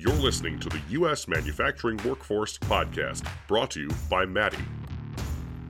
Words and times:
You're 0.00 0.14
listening 0.14 0.58
to 0.60 0.70
the 0.70 0.80
U.S. 0.92 1.28
Manufacturing 1.28 2.00
Workforce 2.06 2.56
Podcast, 2.56 3.30
brought 3.46 3.70
to 3.72 3.80
you 3.80 3.90
by 4.08 4.24
MADI. 4.24 4.64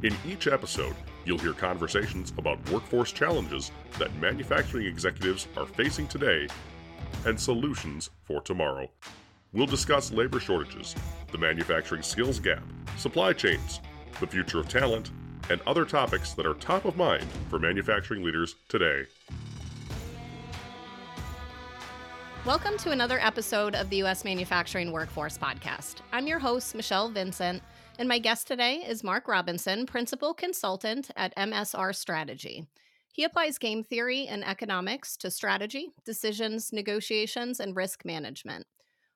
In 0.05 0.15
each 0.25 0.47
episode, 0.47 0.95
you'll 1.25 1.39
hear 1.39 1.53
conversations 1.53 2.33
about 2.39 2.71
workforce 2.71 3.11
challenges 3.11 3.73
that 3.99 4.15
manufacturing 4.21 4.87
executives 4.87 5.49
are 5.57 5.67
facing 5.67 6.07
today 6.07 6.47
and 7.27 7.41
solutions 7.41 8.11
for 8.23 8.41
tomorrow. 8.41 8.89
We'll 9.53 9.67
discuss 9.67 10.13
labor 10.13 10.39
shortages, 10.39 10.95
the 11.33 11.39
manufacturing 11.39 12.03
skills 12.03 12.39
gap, 12.39 12.63
supply 12.99 13.33
chains, 13.33 13.81
the 14.21 14.29
future 14.29 14.61
of 14.61 14.69
talent, 14.69 15.11
and 15.51 15.61
other 15.67 15.85
topics 15.85 16.35
that 16.35 16.47
are 16.47 16.55
top 16.55 16.85
of 16.85 16.97
mind 16.97 17.27
for 17.49 17.59
manufacturing 17.59 18.23
leaders 18.23 18.55
today. 18.69 19.07
Welcome 22.47 22.79
to 22.79 22.91
another 22.91 23.21
episode 23.21 23.75
of 23.75 23.91
the 23.91 23.99
U.S. 23.99 24.25
Manufacturing 24.25 24.93
Workforce 24.93 25.37
Podcast. 25.37 25.97
I'm 26.11 26.27
your 26.27 26.39
host, 26.39 26.75
Michele 26.75 27.11
Vincent, 27.11 27.63
and 27.99 28.09
my 28.09 28.19
guest 28.19 28.47
today 28.49 28.77
is 28.77 29.05
Marc 29.05 29.29
Robinson, 29.29 29.85
Principal 29.85 30.33
Consultant 30.33 31.11
at 31.17 31.37
MSR 31.37 31.95
Strategy. 31.95 32.67
He 33.13 33.25
applies 33.25 33.59
game 33.59 33.85
theory 33.85 34.27
and 34.27 34.43
economics 34.43 35.19
to 35.19 35.31
strategy, 35.31 35.91
decisions, 36.07 36.73
negotiations, 36.73 37.61
and 37.61 37.77
risk 37.77 38.07
management. 38.07 38.65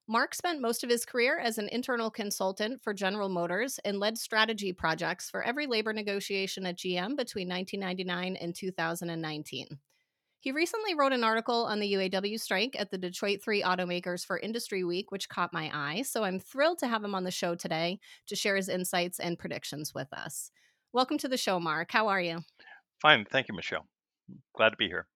Marc 0.07 0.35
spent 0.35 0.61
most 0.61 0.85
of 0.85 0.91
his 0.91 1.07
career 1.07 1.39
as 1.39 1.57
an 1.57 1.71
internal 1.73 2.11
consultant 2.11 2.83
for 2.83 2.93
General 2.93 3.31
Motors 3.31 3.81
and 3.87 3.99
led 3.99 4.19
strategy 4.19 4.71
projects 4.71 5.31
for 5.31 5.43
every 5.43 5.67
labor 5.67 5.95
negotiation 5.95 6.67
at 6.67 6.77
GM 6.77 7.17
between 7.17 7.49
1999 7.49 8.37
and 8.37 8.55
2019. 8.55 9.79
He 10.45 10.53
recently 10.53 10.95
wrote 10.95 11.15
an 11.15 11.25
article 11.25 11.65
on 11.65 11.81
the 11.81 11.95
UAW 11.95 12.39
strike 12.39 12.77
at 12.79 12.91
the 12.91 12.99
Detroit 12.99 13.41
3 13.43 13.63
Automakers 13.63 14.27
for 14.27 14.39
Industry 14.39 14.85
Week, 14.85 15.11
which 15.11 15.31
caught 15.31 15.55
my 15.55 15.71
eye. 15.73 16.03
So 16.03 16.23
I'm 16.23 16.39
thrilled 16.39 16.79
to 16.81 16.87
have 16.87 17.03
him 17.03 17.15
on 17.15 17.25
the 17.25 17.31
show 17.31 17.55
today 17.55 17.99
to 18.27 18.37
share 18.37 18.55
his 18.55 18.69
insights 18.69 19.19
and 19.19 19.39
predictions 19.39 19.95
with 19.95 20.13
us. 20.13 20.51
Welcome 20.93 21.17
to 21.17 21.29
the 21.29 21.39
show, 21.39 21.59
Marc. 21.59 21.93
How 21.93 22.09
are 22.09 22.21
you? 22.21 22.41
Fine. 23.01 23.25
Thank 23.33 23.49
you, 23.49 23.55
Michele. 23.55 23.87
Glad 24.55 24.69
to 24.69 24.77
be 24.77 24.87
here. 24.87 25.07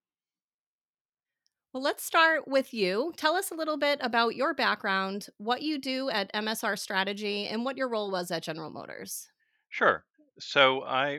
Well, 1.75 1.83
let's 1.83 2.05
start 2.05 2.48
with 2.48 2.72
you. 2.72 3.12
Tell 3.19 3.34
us 3.36 3.50
a 3.50 3.55
little 3.55 3.77
bit 3.77 3.98
about 4.00 4.34
your 4.34 4.55
background, 4.55 5.27
what 5.36 5.60
you 5.60 5.78
do 5.78 6.08
at 6.08 6.33
MSR 6.33 6.78
Strategy, 6.78 7.48
and 7.48 7.66
what 7.66 7.77
your 7.77 7.91
role 7.91 8.10
was 8.10 8.31
at 8.31 8.44
General 8.44 8.70
Motors. 8.70 9.28
Sure. 9.69 10.06
So 10.41 10.84
I 10.84 11.19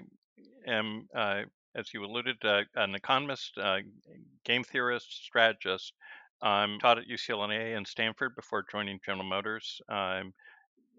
am, 0.66 1.08
uh, 1.16 1.44
as 1.76 1.94
you 1.94 2.04
alluded, 2.04 2.38
uh, 2.44 2.64
an 2.76 2.96
economist, 2.96 3.58
uh, 3.58 3.78
game 4.44 4.64
theorist, 4.64 5.24
strategist. 5.26 5.94
I'm 6.42 6.80
taught 6.80 6.98
at 6.98 7.08
UCLA 7.08 7.76
and 7.76 7.86
Stanford 7.86 8.36
before 8.36 8.66
joining 8.72 9.00
General 9.06 9.28
Motors 9.28 9.82
um, 9.90 10.34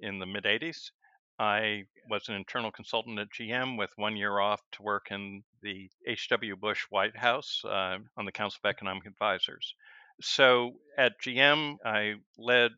in 0.00 0.18
the 0.18 0.26
mid 0.26 0.44
80s. 0.44 0.91
I 1.38 1.84
was 2.10 2.28
an 2.28 2.34
internal 2.34 2.70
consultant 2.70 3.18
at 3.18 3.28
GM 3.30 3.78
with 3.78 3.91
one 3.96 4.16
year 4.16 4.38
off 4.38 4.60
to 4.72 4.82
work 4.82 5.06
in 5.10 5.42
the 5.62 5.88
H.W. 6.06 6.56
Bush 6.56 6.84
White 6.91 7.16
House 7.16 7.62
uh, 7.64 7.96
on 8.18 8.26
the 8.26 8.32
Council 8.32 8.60
of 8.62 8.68
Economic 8.68 9.06
Advisors. 9.06 9.74
So 10.20 10.72
at 10.98 11.12
GM, 11.24 11.76
I 11.82 12.16
led 12.36 12.72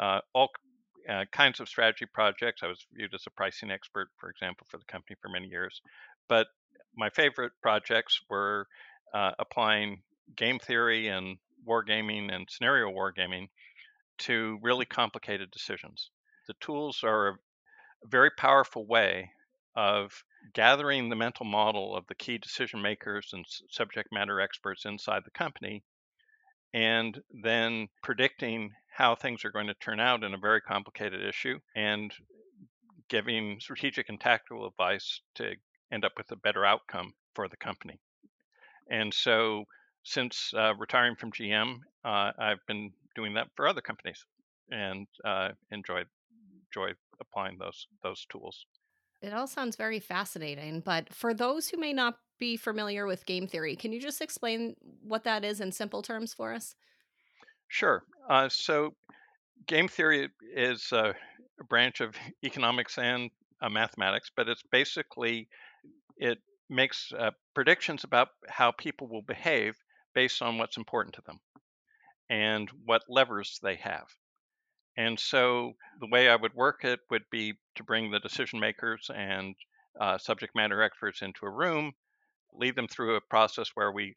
uh, 0.00 0.20
all 0.34 0.48
uh, 1.08 1.24
kinds 1.30 1.60
of 1.60 1.68
strategy 1.68 2.06
projects. 2.12 2.62
I 2.64 2.66
was 2.66 2.84
viewed 2.92 3.14
as 3.14 3.24
a 3.28 3.30
pricing 3.30 3.70
expert, 3.70 4.08
for 4.18 4.28
example, 4.28 4.66
for 4.68 4.78
the 4.78 4.84
company 4.86 5.16
for 5.22 5.28
many 5.28 5.46
years. 5.46 5.80
But 6.28 6.48
my 6.96 7.10
favorite 7.10 7.52
projects 7.62 8.20
were 8.28 8.66
uh, 9.14 9.32
applying 9.38 10.02
game 10.36 10.58
theory 10.58 11.08
and 11.08 11.38
wargaming 11.66 12.32
and 12.34 12.48
scenario 12.50 12.90
wargaming 12.90 13.48
to 14.18 14.58
really 14.62 14.84
complicated 14.84 15.50
decisions. 15.50 16.10
The 16.46 16.54
tools 16.60 17.00
are 17.02 17.28
a 17.28 17.38
very 18.06 18.30
powerful 18.36 18.86
way 18.86 19.30
of 19.76 20.24
gathering 20.54 21.08
the 21.08 21.16
mental 21.16 21.46
model 21.46 21.94
of 21.96 22.06
the 22.06 22.14
key 22.14 22.38
decision 22.38 22.82
makers 22.82 23.30
and 23.32 23.44
subject 23.70 24.08
matter 24.12 24.40
experts 24.40 24.84
inside 24.84 25.22
the 25.24 25.30
company 25.30 25.82
and 26.72 27.20
then 27.42 27.88
predicting 28.02 28.70
how 28.96 29.14
things 29.14 29.44
are 29.44 29.50
going 29.50 29.66
to 29.66 29.74
turn 29.74 30.00
out 30.00 30.22
in 30.24 30.34
a 30.34 30.38
very 30.38 30.60
complicated 30.60 31.24
issue 31.24 31.58
and 31.74 32.12
giving 33.08 33.58
strategic 33.60 34.08
and 34.08 34.20
tactical 34.20 34.66
advice 34.66 35.20
to 35.34 35.54
end 35.92 36.04
up 36.04 36.12
with 36.16 36.30
a 36.32 36.36
better 36.36 36.64
outcome 36.64 37.14
for 37.34 37.48
the 37.48 37.56
company. 37.56 38.00
And 38.90 39.12
so, 39.14 39.64
since 40.04 40.52
uh, 40.54 40.74
retiring 40.76 41.16
from 41.16 41.32
GM, 41.32 41.80
uh, 42.04 42.32
I've 42.38 42.64
been 42.66 42.92
doing 43.14 43.34
that 43.34 43.48
for 43.56 43.66
other 43.68 43.80
companies 43.80 44.24
and 44.70 45.06
uh, 45.24 45.50
enjoy 45.70 46.04
enjoy 46.66 46.92
applying 47.20 47.58
those 47.58 47.86
those 48.02 48.26
tools. 48.26 48.66
It 49.22 49.32
all 49.34 49.46
sounds 49.46 49.76
very 49.76 50.00
fascinating, 50.00 50.80
but 50.80 51.12
for 51.12 51.34
those 51.34 51.68
who 51.68 51.76
may 51.76 51.92
not 51.92 52.18
be 52.38 52.56
familiar 52.56 53.06
with 53.06 53.26
game 53.26 53.46
theory, 53.46 53.76
can 53.76 53.92
you 53.92 54.00
just 54.00 54.22
explain 54.22 54.76
what 54.80 55.24
that 55.24 55.44
is 55.44 55.60
in 55.60 55.72
simple 55.72 56.00
terms 56.02 56.32
for 56.32 56.54
us? 56.54 56.74
Sure. 57.68 58.04
Uh, 58.28 58.48
so, 58.48 58.96
game 59.66 59.88
theory 59.88 60.30
is 60.54 60.92
a 60.92 61.14
branch 61.68 62.00
of 62.00 62.16
economics 62.44 62.98
and 62.98 63.30
uh, 63.62 63.68
mathematics, 63.68 64.30
but 64.34 64.48
it's 64.48 64.62
basically 64.72 65.48
it 66.20 66.38
makes 66.68 67.12
uh, 67.18 67.30
predictions 67.54 68.04
about 68.04 68.28
how 68.48 68.70
people 68.70 69.08
will 69.08 69.22
behave 69.22 69.74
based 70.14 70.42
on 70.42 70.58
what's 70.58 70.76
important 70.76 71.14
to 71.14 71.22
them 71.26 71.40
and 72.28 72.70
what 72.84 73.02
levers 73.08 73.58
they 73.62 73.76
have. 73.76 74.06
And 74.96 75.18
so 75.18 75.72
the 75.98 76.08
way 76.08 76.28
I 76.28 76.36
would 76.36 76.54
work 76.54 76.84
it 76.84 77.00
would 77.10 77.24
be 77.30 77.54
to 77.76 77.84
bring 77.84 78.10
the 78.10 78.20
decision 78.20 78.60
makers 78.60 79.10
and 79.12 79.54
uh, 79.98 80.18
subject 80.18 80.54
matter 80.54 80.82
experts 80.82 81.22
into 81.22 81.46
a 81.46 81.50
room, 81.50 81.92
lead 82.52 82.76
them 82.76 82.86
through 82.86 83.16
a 83.16 83.20
process 83.20 83.70
where 83.74 83.90
we 83.90 84.14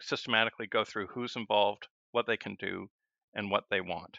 systematically 0.00 0.68
go 0.68 0.84
through 0.84 1.08
who's 1.08 1.34
involved, 1.36 1.88
what 2.12 2.26
they 2.26 2.36
can 2.36 2.56
do, 2.60 2.88
and 3.34 3.50
what 3.50 3.64
they 3.68 3.80
want. 3.80 4.18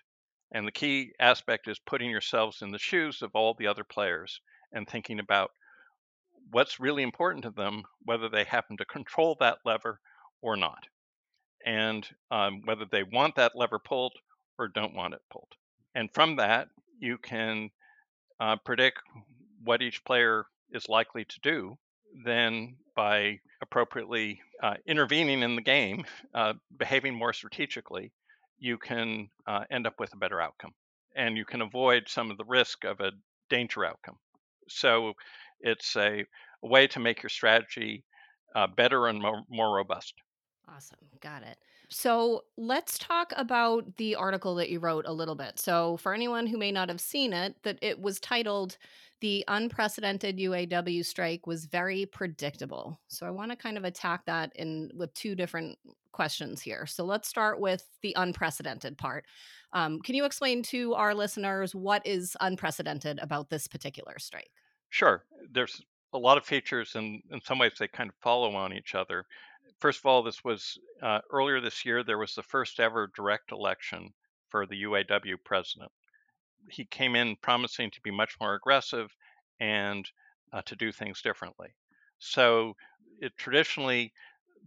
And 0.51 0.67
the 0.67 0.71
key 0.71 1.13
aspect 1.19 1.67
is 1.67 1.79
putting 1.79 2.09
yourselves 2.09 2.61
in 2.61 2.71
the 2.71 2.79
shoes 2.79 3.21
of 3.21 3.31
all 3.33 3.55
the 3.57 3.67
other 3.67 3.83
players 3.83 4.41
and 4.73 4.87
thinking 4.87 5.19
about 5.19 5.51
what's 6.51 6.79
really 6.79 7.03
important 7.03 7.43
to 7.43 7.51
them, 7.51 7.83
whether 8.03 8.29
they 8.29 8.43
happen 8.43 8.77
to 8.77 8.85
control 8.85 9.37
that 9.39 9.59
lever 9.65 9.99
or 10.41 10.55
not, 10.55 10.83
and 11.65 12.07
um, 12.31 12.61
whether 12.65 12.85
they 12.91 13.03
want 13.03 13.35
that 13.35 13.55
lever 13.55 13.79
pulled 13.79 14.13
or 14.57 14.67
don't 14.67 14.95
want 14.95 15.13
it 15.13 15.21
pulled. 15.31 15.51
And 15.95 16.09
from 16.13 16.37
that, 16.37 16.67
you 16.99 17.17
can 17.17 17.69
uh, 18.39 18.57
predict 18.65 18.99
what 19.63 19.81
each 19.81 20.03
player 20.03 20.45
is 20.71 20.89
likely 20.89 21.25
to 21.25 21.39
do. 21.41 21.77
Then, 22.25 22.75
by 22.95 23.39
appropriately 23.61 24.39
uh, 24.61 24.75
intervening 24.85 25.41
in 25.41 25.55
the 25.55 25.61
game, 25.61 26.05
uh, 26.33 26.53
behaving 26.77 27.15
more 27.15 27.33
strategically, 27.33 28.11
you 28.59 28.77
can 28.77 29.29
uh, 29.47 29.63
end 29.71 29.87
up 29.87 29.99
with 29.99 30.13
a 30.13 30.17
better 30.17 30.39
outcome. 30.39 30.71
And 31.15 31.37
you 31.37 31.45
can 31.45 31.61
avoid 31.61 32.03
some 32.07 32.31
of 32.31 32.37
the 32.37 32.45
risk 32.45 32.83
of 32.85 32.99
a 32.99 33.11
danger 33.49 33.85
outcome. 33.85 34.17
So, 34.69 35.13
it's 35.63 35.95
a, 35.95 36.25
a 36.63 36.67
way 36.67 36.85
to 36.87 36.99
make 36.99 37.23
your 37.23 37.29
strategy 37.29 38.03
uh, 38.55 38.67
better 38.67 39.07
and 39.07 39.19
more, 39.19 39.41
more 39.49 39.75
robust. 39.75 40.13
Awesome. 40.73 40.99
Got 41.21 41.43
it. 41.43 41.57
So 41.89 42.43
let's 42.57 42.97
talk 42.97 43.33
about 43.35 43.97
the 43.97 44.15
article 44.15 44.55
that 44.55 44.69
you 44.69 44.79
wrote 44.79 45.05
a 45.05 45.13
little 45.13 45.35
bit. 45.35 45.59
So, 45.59 45.97
for 45.97 46.13
anyone 46.13 46.47
who 46.47 46.57
may 46.57 46.71
not 46.71 46.89
have 46.89 47.01
seen 47.01 47.33
it, 47.33 47.55
that 47.63 47.77
it 47.81 47.99
was 47.99 48.19
titled 48.19 48.77
The 49.21 49.43
Unprecedented 49.47 50.37
UAW 50.37 51.05
Strike 51.05 51.45
Was 51.45 51.65
Very 51.65 52.05
Predictable. 52.05 52.99
So, 53.09 53.27
I 53.27 53.31
want 53.31 53.51
to 53.51 53.57
kind 53.57 53.77
of 53.77 53.83
attack 53.83 54.25
that 54.25 54.53
in 54.55 54.89
with 54.95 55.13
two 55.13 55.35
different 55.35 55.77
questions 56.13 56.61
here. 56.61 56.85
So, 56.85 57.03
let's 57.03 57.27
start 57.27 57.59
with 57.59 57.85
the 58.01 58.15
unprecedented 58.17 58.97
part. 58.97 59.25
Um, 59.73 59.99
can 59.99 60.15
you 60.15 60.25
explain 60.25 60.63
to 60.63 60.93
our 60.95 61.13
listeners 61.13 61.75
what 61.75 62.05
is 62.07 62.35
unprecedented 62.41 63.19
about 63.19 63.49
this 63.49 63.67
particular 63.67 64.17
strike? 64.17 64.51
Sure. 64.93 65.25
There's 65.51 65.81
a 66.13 66.19
lot 66.19 66.37
of 66.37 66.45
features, 66.45 66.93
and 66.95 67.23
in 67.31 67.41
some 67.41 67.57
ways, 67.57 67.73
they 67.79 67.87
kind 67.87 68.11
of 68.11 68.15
follow 68.21 68.53
on 68.55 68.71
each 68.71 68.93
other. 68.93 69.25
First 69.79 69.97
of 70.01 70.05
all, 70.05 70.21
this 70.21 70.43
was 70.43 70.77
uh, 71.01 71.19
earlier 71.31 71.59
this 71.59 71.83
year, 71.83 72.03
there 72.03 72.19
was 72.19 72.35
the 72.35 72.43
first 72.43 72.79
ever 72.79 73.07
direct 73.15 73.51
election 73.51 74.13
for 74.49 74.67
the 74.67 74.83
UAW 74.83 75.37
president. 75.43 75.91
He 76.69 76.85
came 76.85 77.15
in 77.15 77.35
promising 77.37 77.89
to 77.89 78.01
be 78.01 78.11
much 78.11 78.39
more 78.39 78.53
aggressive 78.53 79.09
and 79.59 80.07
uh, 80.51 80.61
to 80.67 80.75
do 80.75 80.91
things 80.91 81.23
differently. 81.23 81.73
So, 82.19 82.75
it, 83.19 83.35
traditionally, 83.35 84.13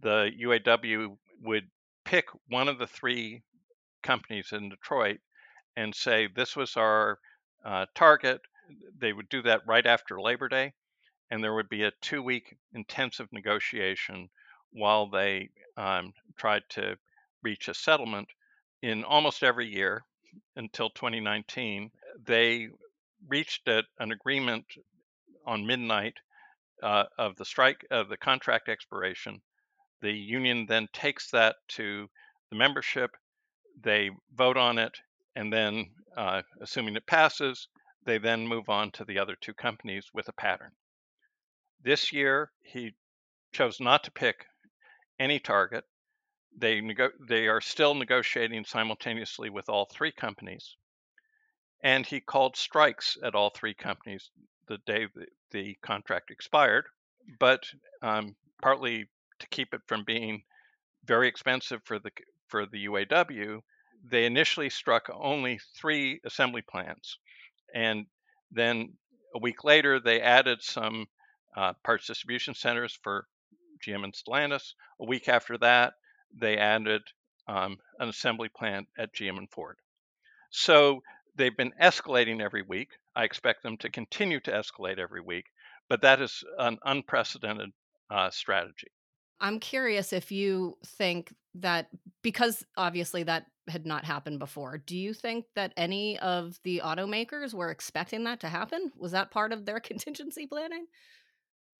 the 0.01 0.29
UAW 0.41 1.17
would 1.41 1.69
pick 2.03 2.25
one 2.49 2.67
of 2.67 2.79
the 2.79 2.87
three 2.87 3.43
companies 4.03 4.51
in 4.51 4.69
Detroit 4.69 5.19
and 5.77 5.95
say, 5.95 6.27
This 6.27 6.55
was 6.55 6.75
our 6.75 7.19
uh, 7.63 7.85
target 7.95 8.41
they 8.99 9.13
would 9.13 9.29
do 9.29 9.41
that 9.43 9.61
right 9.67 9.85
after 9.85 10.21
Labor 10.21 10.49
Day, 10.49 10.73
and 11.31 11.43
there 11.43 11.55
would 11.55 11.69
be 11.69 11.83
a 11.83 11.91
two 12.01 12.23
week 12.23 12.55
intensive 12.73 13.27
negotiation 13.33 14.29
while 14.71 15.09
they 15.09 15.49
um, 15.77 16.13
tried 16.37 16.63
to 16.69 16.97
reach 17.43 17.67
a 17.69 17.73
settlement 17.73 18.29
in 18.83 19.03
almost 19.05 19.43
every 19.43 19.67
year. 19.67 20.03
until 20.57 20.91
2019. 20.91 21.91
They 22.25 22.69
reached 23.27 23.67
a, 23.69 23.83
an 23.99 24.13
agreement 24.13 24.65
on 25.45 25.67
midnight 25.67 26.15
uh, 26.83 27.05
of 27.17 27.35
the 27.37 27.45
strike 27.45 27.85
of 27.91 28.09
the 28.09 28.17
contract 28.17 28.69
expiration. 28.69 29.41
The 30.01 30.11
union 30.11 30.65
then 30.67 30.87
takes 30.93 31.31
that 31.31 31.57
to 31.69 32.09
the 32.51 32.57
membership. 32.57 33.11
They 33.81 34.11
vote 34.35 34.57
on 34.57 34.79
it, 34.79 34.93
and 35.35 35.53
then, 35.53 35.91
uh, 36.17 36.43
assuming 36.61 36.95
it 36.97 37.07
passes, 37.07 37.67
they 38.07 38.17
then 38.17 38.47
move 38.47 38.69
on 38.69 38.89
to 38.89 39.03
the 39.03 39.19
other 39.19 39.35
two 39.35 39.53
companies 39.53 40.05
with 40.13 40.29
a 40.29 40.33
pattern. 40.33 40.71
This 41.83 42.13
year, 42.13 42.51
he 42.63 42.95
chose 43.51 43.81
not 43.81 44.05
to 44.05 44.11
pick 44.11 44.45
any 45.19 45.39
target. 45.39 45.83
They 46.57 46.81
they 47.27 47.47
are 47.47 47.59
still 47.59 47.93
negotiating 47.93 48.63
simultaneously 48.63 49.49
with 49.49 49.67
all 49.67 49.85
three 49.85 50.13
companies, 50.13 50.77
and 51.83 52.05
he 52.05 52.21
called 52.21 52.55
strikes 52.55 53.17
at 53.21 53.35
all 53.35 53.49
three 53.49 53.73
companies 53.73 54.31
the 54.67 54.77
day 54.85 55.07
the, 55.13 55.27
the 55.51 55.77
contract 55.81 56.31
expired. 56.31 56.85
But 57.39 57.69
um, 58.01 58.37
partly 58.61 59.09
to 59.39 59.47
keep 59.49 59.73
it 59.73 59.81
from 59.85 60.05
being 60.05 60.43
very 61.03 61.27
expensive 61.27 61.81
for 61.83 61.99
the 61.99 62.11
for 62.47 62.65
the 62.65 62.85
UAW, 62.85 63.61
they 64.09 64.25
initially 64.25 64.69
struck 64.69 65.09
only 65.13 65.59
three 65.75 66.21
assembly 66.23 66.61
plants, 66.61 67.17
and 67.73 68.05
then 68.51 68.93
a 69.35 69.39
week 69.39 69.63
later 69.63 69.99
they 69.99 70.21
added 70.21 70.61
some 70.61 71.07
uh, 71.55 71.73
parts 71.83 72.07
distribution 72.07 72.53
centers 72.53 72.97
for 73.03 73.27
GM 73.85 74.03
and 74.03 74.13
Stellantis. 74.13 74.73
A 74.99 75.05
week 75.05 75.29
after 75.29 75.57
that, 75.59 75.93
they 76.33 76.57
added 76.57 77.01
um, 77.47 77.77
an 77.99 78.09
assembly 78.09 78.49
plant 78.49 78.87
at 78.97 79.13
GM 79.13 79.37
and 79.37 79.49
Ford. 79.49 79.77
So 80.49 81.01
they've 81.35 81.55
been 81.55 81.73
escalating 81.81 82.41
every 82.41 82.61
week. 82.61 82.89
I 83.15 83.23
expect 83.23 83.63
them 83.63 83.77
to 83.77 83.89
continue 83.89 84.39
to 84.41 84.51
escalate 84.51 84.99
every 84.99 85.21
week, 85.21 85.45
but 85.89 86.01
that 86.01 86.21
is 86.21 86.43
an 86.57 86.77
unprecedented 86.83 87.71
uh, 88.09 88.29
strategy. 88.29 88.87
I'm 89.39 89.59
curious 89.59 90.13
if 90.13 90.31
you 90.31 90.77
think 90.85 91.33
that 91.55 91.87
because 92.21 92.63
obviously 92.75 93.23
that 93.23 93.45
had 93.67 93.85
not 93.85 94.05
happened 94.05 94.39
before, 94.39 94.77
do 94.77 94.97
you 94.97 95.13
think 95.13 95.45
that 95.55 95.73
any 95.77 96.17
of 96.19 96.59
the 96.63 96.81
automakers 96.83 97.53
were 97.53 97.69
expecting 97.69 98.23
that 98.23 98.39
to 98.41 98.49
happen? 98.49 98.91
Was 98.97 99.11
that 99.11 99.31
part 99.31 99.51
of 99.51 99.65
their 99.65 99.79
contingency 99.79 100.47
planning? 100.47 100.85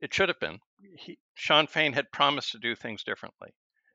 It 0.01 0.13
should 0.13 0.29
have 0.29 0.39
been. 0.39 0.59
He, 0.97 1.17
Shawn 1.33 1.67
Fain 1.67 1.93
had 1.93 2.11
promised 2.11 2.51
to 2.51 2.59
do 2.59 2.75
things 2.75 3.03
differently. 3.03 3.49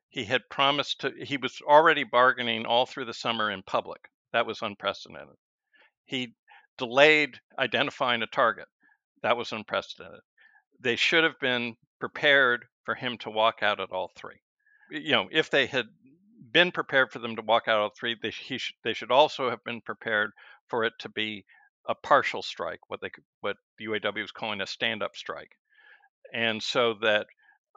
He 0.09 0.25
had 0.25 0.41
promised 0.49 1.01
to, 1.01 1.11
he 1.17 1.37
was 1.37 1.59
already 1.67 2.03
bargaining 2.03 2.65
all 2.65 2.85
through 2.85 3.05
the 3.05 3.13
summer 3.13 3.49
in 3.49 3.63
public. 3.63 4.01
That 4.33 4.45
was 4.45 4.61
unprecedented. 4.61 5.35
He 6.05 6.35
delayed 6.77 7.39
identifying 7.57 8.21
a 8.21 8.27
target. 8.27 8.67
That 9.21 9.37
was 9.37 9.51
unprecedented. 9.51 10.19
They 10.79 10.97
should 10.97 11.23
have 11.23 11.39
been 11.39 11.75
prepared 12.03 12.65
for 12.83 12.95
him 12.95 13.17
to 13.17 13.29
walk 13.29 13.63
out 13.63 13.79
at 13.79 13.89
all 13.93 14.11
three. 14.17 14.41
You 14.91 15.13
know, 15.13 15.29
if 15.31 15.49
they 15.49 15.67
had 15.67 15.85
been 16.51 16.69
prepared 16.69 17.13
for 17.13 17.19
them 17.19 17.37
to 17.37 17.41
walk 17.41 17.69
out 17.69 17.79
all 17.79 17.91
three, 17.97 18.17
they, 18.21 18.29
he 18.29 18.57
sh- 18.57 18.75
they 18.83 18.91
should 18.91 19.09
also 19.09 19.49
have 19.49 19.63
been 19.63 19.79
prepared 19.79 20.31
for 20.67 20.83
it 20.83 20.91
to 20.99 21.07
be 21.07 21.45
a 21.87 21.95
partial 21.95 22.41
strike, 22.41 22.81
what 22.89 22.99
they 22.99 23.09
could, 23.09 23.23
what 23.39 23.55
the 23.79 23.85
UAW 23.85 24.21
was 24.21 24.33
calling 24.33 24.59
a 24.59 24.67
stand-up 24.67 25.15
strike, 25.15 25.51
and 26.33 26.61
so 26.61 26.95
that 27.01 27.25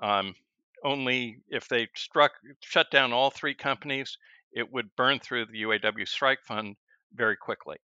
um, 0.03 0.35
only 0.83 1.37
if 1.49 1.69
they 1.69 1.87
struck 1.95 2.33
shut 2.59 2.91
down 2.91 3.13
all 3.13 3.31
three 3.31 3.55
companies, 3.55 4.19
it 4.51 4.73
would 4.73 4.97
burn 4.97 5.21
through 5.21 5.47
the 5.47 5.63
UAW 5.63 6.09
strike 6.09 6.41
fund 6.43 6.75
very 7.15 7.37
quickly. 7.37 7.77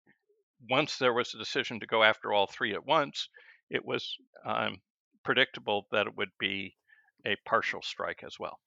Once 0.71 0.97
there 0.97 1.13
was 1.13 1.35
a 1.35 1.38
decision 1.38 1.79
to 1.81 1.85
go 1.85 2.01
after 2.01 2.33
all 2.33 2.47
three 2.47 2.73
at 2.73 2.88
once, 2.88 3.29
it 3.69 3.85
was 3.85 4.17
um, 4.43 4.81
predictable 5.23 5.88
that 5.91 6.07
it 6.07 6.18
would 6.18 6.31
be 6.39 6.75
a 7.25 7.35
partial 7.45 7.81
strike 7.81 8.23
as 8.23 8.39
well. 8.39 8.59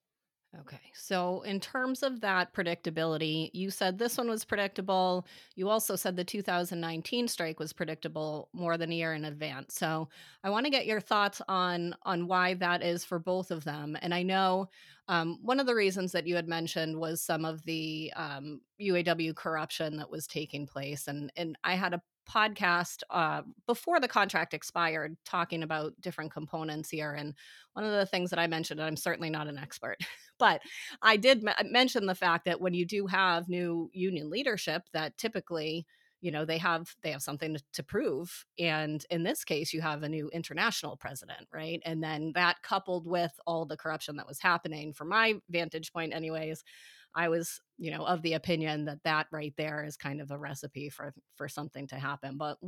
Okay. 0.61 0.93
So, 0.95 1.43
in 1.43 1.59
terms 1.59 2.03
of 2.03 2.21
that 2.21 2.55
predictability, 2.55 3.51
you 3.53 3.71
said 3.71 3.99
this 3.99 4.17
one 4.17 4.29
was 4.29 4.45
predictable. 4.45 5.27
You 5.57 5.69
also 5.69 5.97
said 5.97 6.15
the 6.15 6.25
2019 6.25 7.27
strike 7.27 7.59
was 7.59 7.73
predictable 7.73 8.49
more 8.53 8.79
than 8.79 8.93
a 8.93 8.95
year 8.95 9.15
in 9.15 9.25
advance. 9.25 9.75
So, 9.75 10.09
I 10.45 10.51
want 10.51 10.65
to 10.67 10.71
get 10.71 10.87
your 10.87 11.01
thoughts 11.01 11.43
on 11.49 11.97
on 12.03 12.29
why 12.29 12.55
that 12.55 12.83
is 12.83 13.05
for 13.05 13.19
both 13.19 13.51
of 13.51 13.65
them. 13.65 13.97
And 14.01 14.15
I 14.15 14.23
know 14.23 14.69
um, 15.09 15.39
one 15.43 15.59
of 15.59 15.67
the 15.67 15.75
reasons 15.75 16.13
that 16.13 16.27
you 16.27 16.37
had 16.37 16.49
mentioned 16.49 16.97
was 16.97 17.21
some 17.21 17.45
of 17.45 17.65
the 17.65 18.13
um, 18.15 18.61
UAW 18.81 19.35
corruption 19.35 19.97
that 19.97 20.11
was 20.11 20.29
taking 20.29 20.67
place, 20.67 21.09
and 21.09 21.33
and 21.37 21.59
I 21.65 21.75
had 21.75 21.95
a 21.95 22.03
podcast 22.31 23.03
uh, 23.11 23.43
before 23.67 24.01
the 24.01 24.09
contract 24.09 24.55
expired 24.55 25.17
talking 25.25 25.63
about 25.63 25.93
different 26.01 26.33
components 26.33 26.91
here 26.91 27.13
and 27.13 27.35
one 27.75 27.85
of 27.85 27.93
the 27.93 28.07
things 28.07 28.31
that 28.31 28.39
i 28.39 28.47
mentioned 28.47 28.81
i'm 28.83 28.97
certainly 28.97 29.31
not 29.31 29.47
an 29.47 29.59
expert 29.59 29.97
but 30.39 30.61
i 31.03 31.17
did 31.17 31.47
m- 31.47 31.73
mention 31.73 32.07
the 32.07 32.15
fact 32.15 32.45
that 32.45 32.61
when 32.61 32.75
you 32.75 32.85
do 32.85 33.07
have 33.07 33.49
new 33.49 33.91
union 33.93 34.31
leadership 34.31 34.83
that 34.93 35.17
typically 35.19 35.87
you 36.25 36.31
know 36.31 36.47
they 36.47 36.57
have 36.57 36.95
they 37.03 37.11
have 37.11 37.23
something 37.23 37.57
to 37.75 37.83
prove 37.83 38.47
and 38.59 39.05
in 39.11 39.23
this 39.23 39.45
case 39.45 39.75
you 39.75 39.83
have 39.83 40.03
a 40.03 40.09
new 40.09 40.31
international 40.33 40.97
president 40.97 41.47
right? 41.53 41.83
And 41.85 42.03
then 42.03 42.33
that 42.35 42.63
coupled 42.63 43.07
with 43.07 43.33
all 43.47 43.67
the 43.67 43.77
corruption 43.77 44.17
that 44.17 44.27
was 44.27 44.41
happening 44.41 44.95
from 44.95 45.11
my 45.11 45.35
vantage 45.51 45.93
point 45.93 46.15
anyways 46.15 46.65
I 47.15 47.29
was, 47.29 47.61
you 47.79 47.91
know, 47.91 48.05
of 48.05 48.23
the 48.23 48.35
opinion 48.35 48.87
that 48.87 49.03
that 49.05 49.27
right 49.31 49.55
there 49.57 49.85
is 49.85 49.97
kind 49.97 50.21
of 50.21 50.31
a 50.31 50.39
recipe 50.39 50.91
for 50.91 51.15
for 51.37 51.49
something 51.49 51.87
to 51.89 51.97
happen. 51.97 52.37
But 52.37 52.59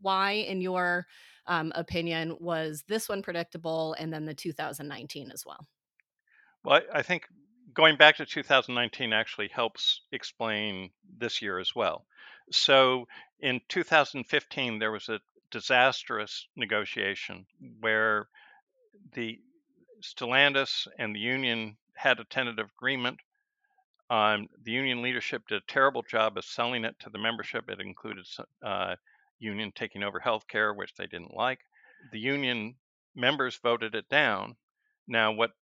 why, 0.00 0.32
in 0.32 0.60
your 0.60 1.06
um, 1.46 1.72
opinion, 1.74 2.36
was 2.40 2.84
this 2.88 3.08
one 3.08 3.22
predictable, 3.22 3.94
and 3.98 4.12
then 4.12 4.26
the 4.26 4.34
2019 4.34 5.30
as 5.30 5.44
well? 5.46 5.66
Well, 6.64 6.82
I, 6.92 6.98
I 6.98 7.02
think 7.02 7.26
going 7.72 7.96
back 7.96 8.16
to 8.16 8.26
2019 8.26 9.12
actually 9.12 9.48
helps 9.48 10.02
explain 10.12 10.90
this 11.18 11.42
year 11.42 11.58
as 11.58 11.74
well. 11.74 12.06
So 12.50 13.06
in 13.40 13.60
2015, 13.68 14.78
there 14.78 14.92
was 14.92 15.08
a 15.08 15.20
disastrous 15.50 16.46
negotiation 16.56 17.46
where 17.80 18.28
the 19.12 19.38
Stellantis 20.02 20.86
and 20.98 21.14
the 21.14 21.20
union 21.20 21.76
had 21.94 22.20
a 22.20 22.24
tentative 22.24 22.68
agreement 22.78 23.18
um, 24.10 24.48
the 24.62 24.72
union 24.72 25.02
leadership 25.02 25.42
did 25.48 25.62
a 25.62 25.72
terrible 25.72 26.02
job 26.02 26.36
of 26.36 26.44
selling 26.44 26.84
it 26.84 26.94
to 27.00 27.10
the 27.10 27.18
membership. 27.18 27.68
It 27.68 27.80
included 27.80 28.24
uh, 28.64 28.96
union 29.38 29.72
taking 29.74 30.02
over 30.02 30.20
healthcare, 30.20 30.76
which 30.76 30.94
they 30.94 31.06
didn't 31.06 31.34
like. 31.34 31.60
The 32.12 32.20
union 32.20 32.76
members 33.14 33.58
voted 33.62 33.94
it 33.94 34.08
down. 34.08 34.56
Now, 35.08 35.32
what 35.32 35.52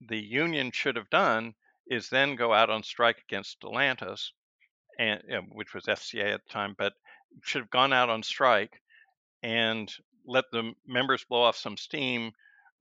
the 0.00 0.22
union 0.22 0.72
should 0.72 0.96
have 0.96 1.08
done 1.10 1.54
is 1.86 2.08
then 2.08 2.36
go 2.36 2.52
out 2.52 2.70
on 2.70 2.82
strike 2.82 3.22
against 3.28 3.60
Stellantis, 3.60 4.30
and 4.98 5.20
which 5.50 5.74
was 5.74 5.84
FCA 5.84 6.34
at 6.34 6.44
the 6.44 6.52
time, 6.52 6.74
but 6.76 6.92
should 7.42 7.62
have 7.62 7.70
gone 7.70 7.92
out 7.92 8.10
on 8.10 8.22
strike 8.22 8.80
and 9.42 9.90
let 10.26 10.44
the 10.52 10.72
members 10.86 11.24
blow 11.24 11.42
off 11.42 11.56
some 11.56 11.76
steam, 11.76 12.32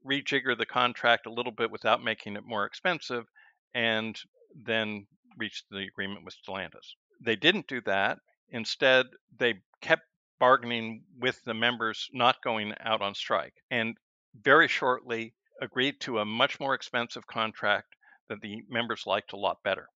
rejigger 0.05 0.57
the 0.57 0.65
contract 0.65 1.25
a 1.25 1.31
little 1.31 1.51
bit 1.51 1.71
without 1.71 2.03
making 2.03 2.35
it 2.35 2.45
more 2.45 2.65
expensive, 2.65 3.25
and 3.73 4.19
then 4.55 5.07
reached 5.37 5.65
the 5.69 5.85
agreement 5.85 6.25
with 6.25 6.35
Stellantis. 6.35 6.95
They 7.21 7.35
didn't 7.35 7.67
do 7.67 7.81
that. 7.81 8.19
Instead, 8.49 9.07
they 9.37 9.61
kept 9.81 10.03
bargaining 10.39 11.03
with 11.19 11.41
the 11.43 11.53
members 11.53 12.09
not 12.13 12.41
going 12.43 12.73
out 12.79 13.01
on 13.01 13.15
strike 13.15 13.53
and 13.71 13.97
very 14.41 14.67
shortly 14.67 15.33
agreed 15.61 15.99
to 16.01 16.19
a 16.19 16.25
much 16.25 16.59
more 16.59 16.73
expensive 16.73 17.25
contract 17.27 17.95
that 18.29 18.41
the 18.41 18.63
members 18.69 19.03
liked 19.05 19.33
a 19.33 19.37
lot 19.37 19.63
better. 19.63 19.87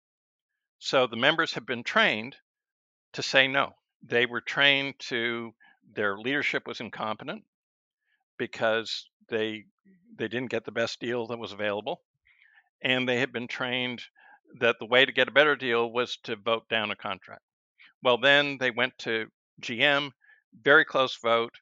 So 0.80 1.08
the 1.08 1.18
members 1.18 1.54
have 1.54 1.66
been 1.66 1.84
trained 1.84 2.36
to 3.14 3.24
say 3.24 3.48
no. 3.48 3.76
They 4.04 4.26
were 4.26 4.42
trained 4.42 5.00
to 5.10 5.54
their 5.94 6.18
leadership 6.18 6.68
was 6.68 6.80
incompetent 6.80 7.44
because 8.38 9.10
they 9.30 9.66
they 10.16 10.28
didn't 10.28 10.52
get 10.52 10.66
the 10.66 10.72
best 10.72 11.00
deal 11.00 11.28
that 11.28 11.40
was 11.40 11.52
available 11.52 12.02
and 12.82 13.08
they 13.08 13.20
had 13.20 13.32
been 13.32 13.48
trained 13.48 14.02
that 14.60 14.77
the 14.80 14.86
way 14.86 15.06
to 15.06 15.12
get 15.12 15.27
a 15.27 15.32
better 15.32 15.56
deal 15.56 15.92
was 15.92 16.18
to 16.24 16.36
vote 16.36 16.68
down 16.70 16.92
a 16.92 16.96
contract. 16.96 17.44
Well, 18.04 18.18
then 18.18 18.58
they 18.60 18.72
went 18.72 18.98
to 19.00 19.27
GM, 19.62 20.12
very 20.62 20.86
close 20.86 21.18
vote, 21.18 21.54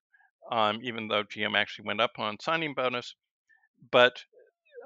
um, 0.51 0.79
even 0.83 1.07
though 1.07 1.23
GM 1.23 1.57
actually 1.57 1.87
went 1.87 2.01
up 2.01 2.17
on 2.17 2.39
signing 2.39 2.73
bonus. 2.73 3.15
But 3.91 4.23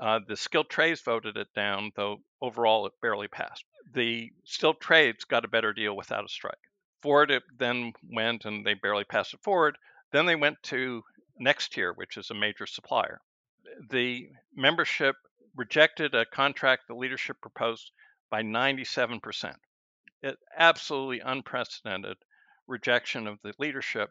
uh, 0.01 0.19
the 0.27 0.37
skilled 0.37 0.69
trades 0.69 1.01
voted 1.01 1.37
it 1.37 1.53
down, 1.55 1.91
though 1.95 2.21
overall 2.41 2.85
it 2.85 2.93
barely 3.01 3.27
passed. 3.27 3.65
The 3.93 4.31
skilled 4.45 4.79
trades 4.79 5.25
got 5.25 5.45
a 5.45 5.49
better 5.49 5.73
deal 5.73 5.95
without 5.95 6.25
a 6.25 6.29
strike. 6.29 6.59
Ford 7.01 7.31
then 7.57 7.93
went 8.03 8.45
and 8.45 8.65
they 8.65 8.73
barely 8.73 9.03
passed 9.03 9.33
it 9.33 9.41
forward. 9.41 9.77
Then 10.11 10.25
they 10.25 10.35
went 10.35 10.61
to 10.63 11.03
Nexteer, 11.41 11.95
which 11.95 12.17
is 12.17 12.29
a 12.29 12.35
major 12.35 12.65
supplier. 12.65 13.21
The 13.89 14.29
membership 14.55 15.15
rejected 15.59 16.15
a 16.15 16.25
contract 16.25 16.87
the 16.87 16.95
leadership 16.95 17.35
proposed 17.41 17.91
by 18.31 18.41
97%. 18.41 19.53
it, 20.23 20.37
absolutely 20.57 21.19
unprecedented 21.19 22.15
rejection 22.65 23.27
of 23.27 23.37
the 23.43 23.51
leadership 23.59 24.09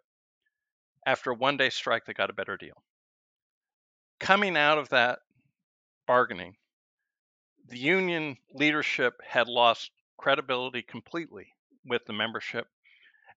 after 1.06 1.30
a 1.30 1.34
one 1.34 1.56
day 1.56 1.70
strike 1.70 2.04
that 2.04 2.18
got 2.18 2.28
a 2.28 2.34
better 2.34 2.58
deal. 2.58 2.82
Coming 4.20 4.58
out 4.58 4.76
of 4.76 4.90
that 4.90 5.20
bargaining, 6.06 6.56
the 7.66 7.78
union 7.78 8.36
leadership 8.52 9.14
had 9.26 9.48
lost 9.48 9.90
credibility 10.18 10.82
completely 10.82 11.54
with 11.82 12.04
the 12.04 12.12
membership. 12.12 12.66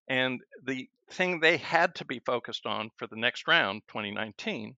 And 0.10 0.42
the 0.62 0.90
thing 1.10 1.40
they 1.40 1.56
had 1.58 1.96
to 1.96 2.06
be 2.06 2.20
focused 2.20 2.66
on 2.66 2.90
for 2.98 3.08
the 3.08 3.16
next 3.16 3.48
round, 3.48 3.84
2019, 3.88 4.76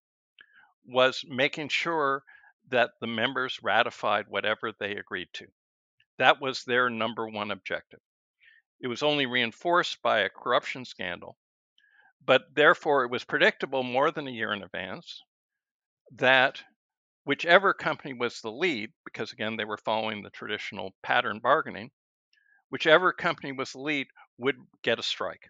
was 0.86 1.26
making 1.28 1.70
sure 1.70 2.24
that 2.70 2.92
the 3.00 3.08
members 3.08 3.60
ratified 3.62 4.28
whatever 4.28 4.72
they 4.72 4.96
agreed 4.96 5.30
to. 5.34 5.48
That 6.18 6.42
was 6.42 6.64
their 6.64 6.90
number 6.90 7.28
one 7.28 7.52
objective. 7.52 8.00
It 8.80 8.88
was 8.88 9.04
only 9.04 9.26
reinforced 9.26 10.02
by 10.02 10.20
a 10.20 10.30
corruption 10.30 10.86
scandal, 10.86 11.38
but 12.26 12.54
therefore 12.54 13.04
it 13.04 13.12
was 13.12 13.24
predictable 13.24 13.84
more 13.84 14.12
than 14.12 14.28
a 14.28 14.32
year 14.32 14.54
in 14.54 14.64
advance 14.64 15.22
that 16.12 16.64
whichever 17.24 17.74
company 17.74 18.14
was 18.14 18.42
the 18.42 18.52
lead, 18.52 18.92
because 19.06 19.32
again, 19.32 19.56
they 19.56 19.66
were 19.66 19.78
following 19.78 20.22
the 20.22 20.30
traditional 20.30 20.94
pattern 21.02 21.40
bargaining, 21.40 21.92
whichever 22.70 23.14
company 23.14 23.52
was 23.52 23.72
the 23.72 23.80
lead 23.80 24.08
would 24.38 24.58
get 24.82 25.00
a 25.00 25.04
strike. 25.04 25.50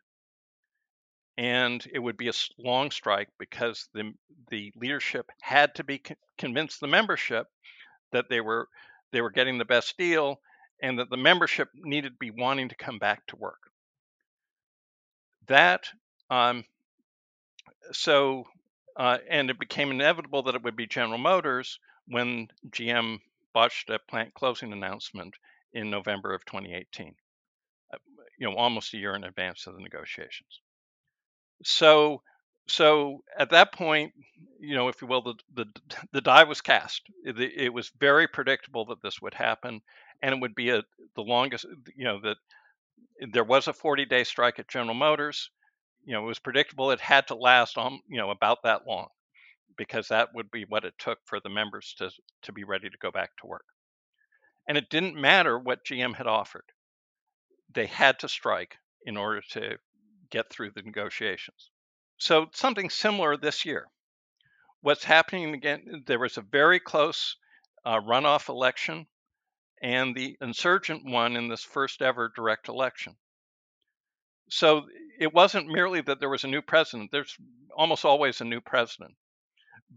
And 1.38 1.86
it 1.92 2.00
would 2.00 2.18
be 2.18 2.30
a 2.30 2.34
long 2.60 2.92
strike 2.92 3.30
because 3.40 3.90
the, 3.94 4.13
the 4.52 4.72
leadership 4.75 5.30
had 5.42 5.74
to 5.75 5.84
be 5.84 5.98
con- 6.00 6.18
convinced 6.38 6.80
the 6.80 6.88
membership 6.88 7.48
that 8.12 8.30
they 8.30 8.42
were 8.42 8.68
they 9.12 9.22
were 9.22 9.32
getting 9.32 9.58
the 9.58 9.66
best 9.66 9.98
deal 9.98 10.40
and 10.82 11.00
that 11.00 11.10
the 11.10 11.18
membership 11.18 11.70
needed 11.75 12.10
to 12.10 12.18
be 12.20 12.32
wanting 12.32 12.70
to 12.70 12.75
come 12.75 13.00
back 13.00 13.25
to 13.28 13.36
work. 13.36 13.60
That 15.48 15.88
um, 16.30 16.63
so 17.92 18.46
uh, 18.96 19.18
and 19.30 19.50
it 19.50 19.60
became 19.60 19.92
inevitable 19.92 20.44
that 20.44 20.56
it 20.56 20.63
would 20.63 20.75
be 20.75 20.88
General 20.88 21.18
Motors 21.18 21.80
when 22.08 22.48
GM 22.70 23.20
botched 23.54 23.90
a 23.90 24.00
plant 24.00 24.34
closing 24.34 24.74
announcement 24.74 25.36
in 25.74 25.90
November 25.90 26.34
of 26.34 26.46
2018, 26.46 27.16
uh, 27.94 27.98
you 28.38 28.50
know, 28.50 28.56
almost 28.56 28.94
a 28.94 28.98
year 28.98 29.16
in 29.16 29.24
advance 29.24 29.68
of 29.68 29.75
the 29.75 29.82
negotiations. 29.82 30.62
So, 31.63 32.22
so 32.67 33.24
at 33.38 33.50
that 33.50 33.74
point, 33.74 34.13
you 34.60 34.75
know, 34.75 34.88
if 34.88 35.01
you 35.01 35.07
will, 35.07 35.22
the 35.22 35.36
the, 35.53 35.65
the 36.13 36.22
die 36.22 36.43
was 36.43 36.62
cast. 36.62 37.01
It, 37.25 37.39
it 37.39 37.74
was 37.74 37.91
very 38.00 38.27
predictable 38.27 38.86
that 38.86 39.01
this 39.01 39.22
would 39.22 39.33
happen, 39.33 39.81
and 40.22 40.33
it 40.36 40.39
would 40.41 40.55
be 40.55 40.69
a 40.69 40.83
the 41.15 41.22
longest, 41.22 41.65
you 41.95 42.05
know, 42.05 42.19
that 42.22 42.38
there 43.31 43.43
was 43.43 43.67
a 43.67 43.74
40 43.74 44.05
day 44.05 44.24
strike 44.24 44.60
at 44.60 44.67
General 44.67 44.93
Motors 44.93 45.50
you 46.05 46.13
know, 46.13 46.24
it 46.24 46.27
was 46.27 46.39
predictable 46.39 46.91
it 46.91 47.01
had 47.01 47.27
to 47.27 47.36
last 47.36 47.77
on, 47.77 48.00
you 48.07 48.17
know, 48.17 48.31
about 48.31 48.63
that 48.63 48.88
long 48.88 49.10
because 49.77 50.07
that 50.10 50.33
would 50.36 50.51
be 50.51 50.65
what 50.65 50.86
it 50.86 50.93
took 51.00 51.19
for 51.25 51.39
the 51.39 51.50
members 51.50 51.95
to, 51.98 52.12
to 52.43 52.51
be 52.53 52.63
ready 52.63 52.89
to 52.89 52.98
go 53.00 53.12
back 53.12 53.31
to 53.38 53.48
work. 53.48 53.65
And 54.67 54.77
it 54.77 54.89
didn't 54.89 55.15
matter 55.15 55.57
what 55.57 55.86
GM 55.86 56.15
had 56.15 56.27
offered. 56.27 56.74
They 57.69 57.88
had 57.88 58.19
to 58.19 58.29
strike 58.29 58.77
in 59.05 59.17
order 59.17 59.41
to 59.51 59.77
get 60.30 60.50
through 60.50 60.72
the 60.72 60.82
negotiations. 60.82 61.70
So 62.18 62.48
something 62.53 62.89
similar 62.89 63.38
this 63.38 63.65
year. 63.65 63.86
What's 64.82 65.03
happening 65.03 65.53
again, 65.53 66.03
there 66.08 66.20
was 66.20 66.38
a 66.38 66.42
very 66.42 66.80
close 66.80 67.38
uh, 67.86 68.00
runoff 68.00 68.50
election, 68.50 69.08
and 69.82 70.15
the 70.15 70.38
insurgent 70.42 71.03
won 71.06 71.36
in 71.36 71.48
this 71.48 71.63
first 71.63 72.01
ever 72.01 72.32
direct 72.36 72.68
election. 72.68 73.15
So 74.50 74.88
it 75.20 75.34
wasn't 75.34 75.68
merely 75.68 76.01
that 76.01 76.20
there 76.20 76.30
was 76.30 76.44
a 76.44 76.50
new 76.50 76.62
president, 76.62 77.12
there's 77.12 77.36
almost 77.75 78.06
always 78.06 78.42
a 78.42 78.46
new 78.46 78.62
president, 78.62 79.15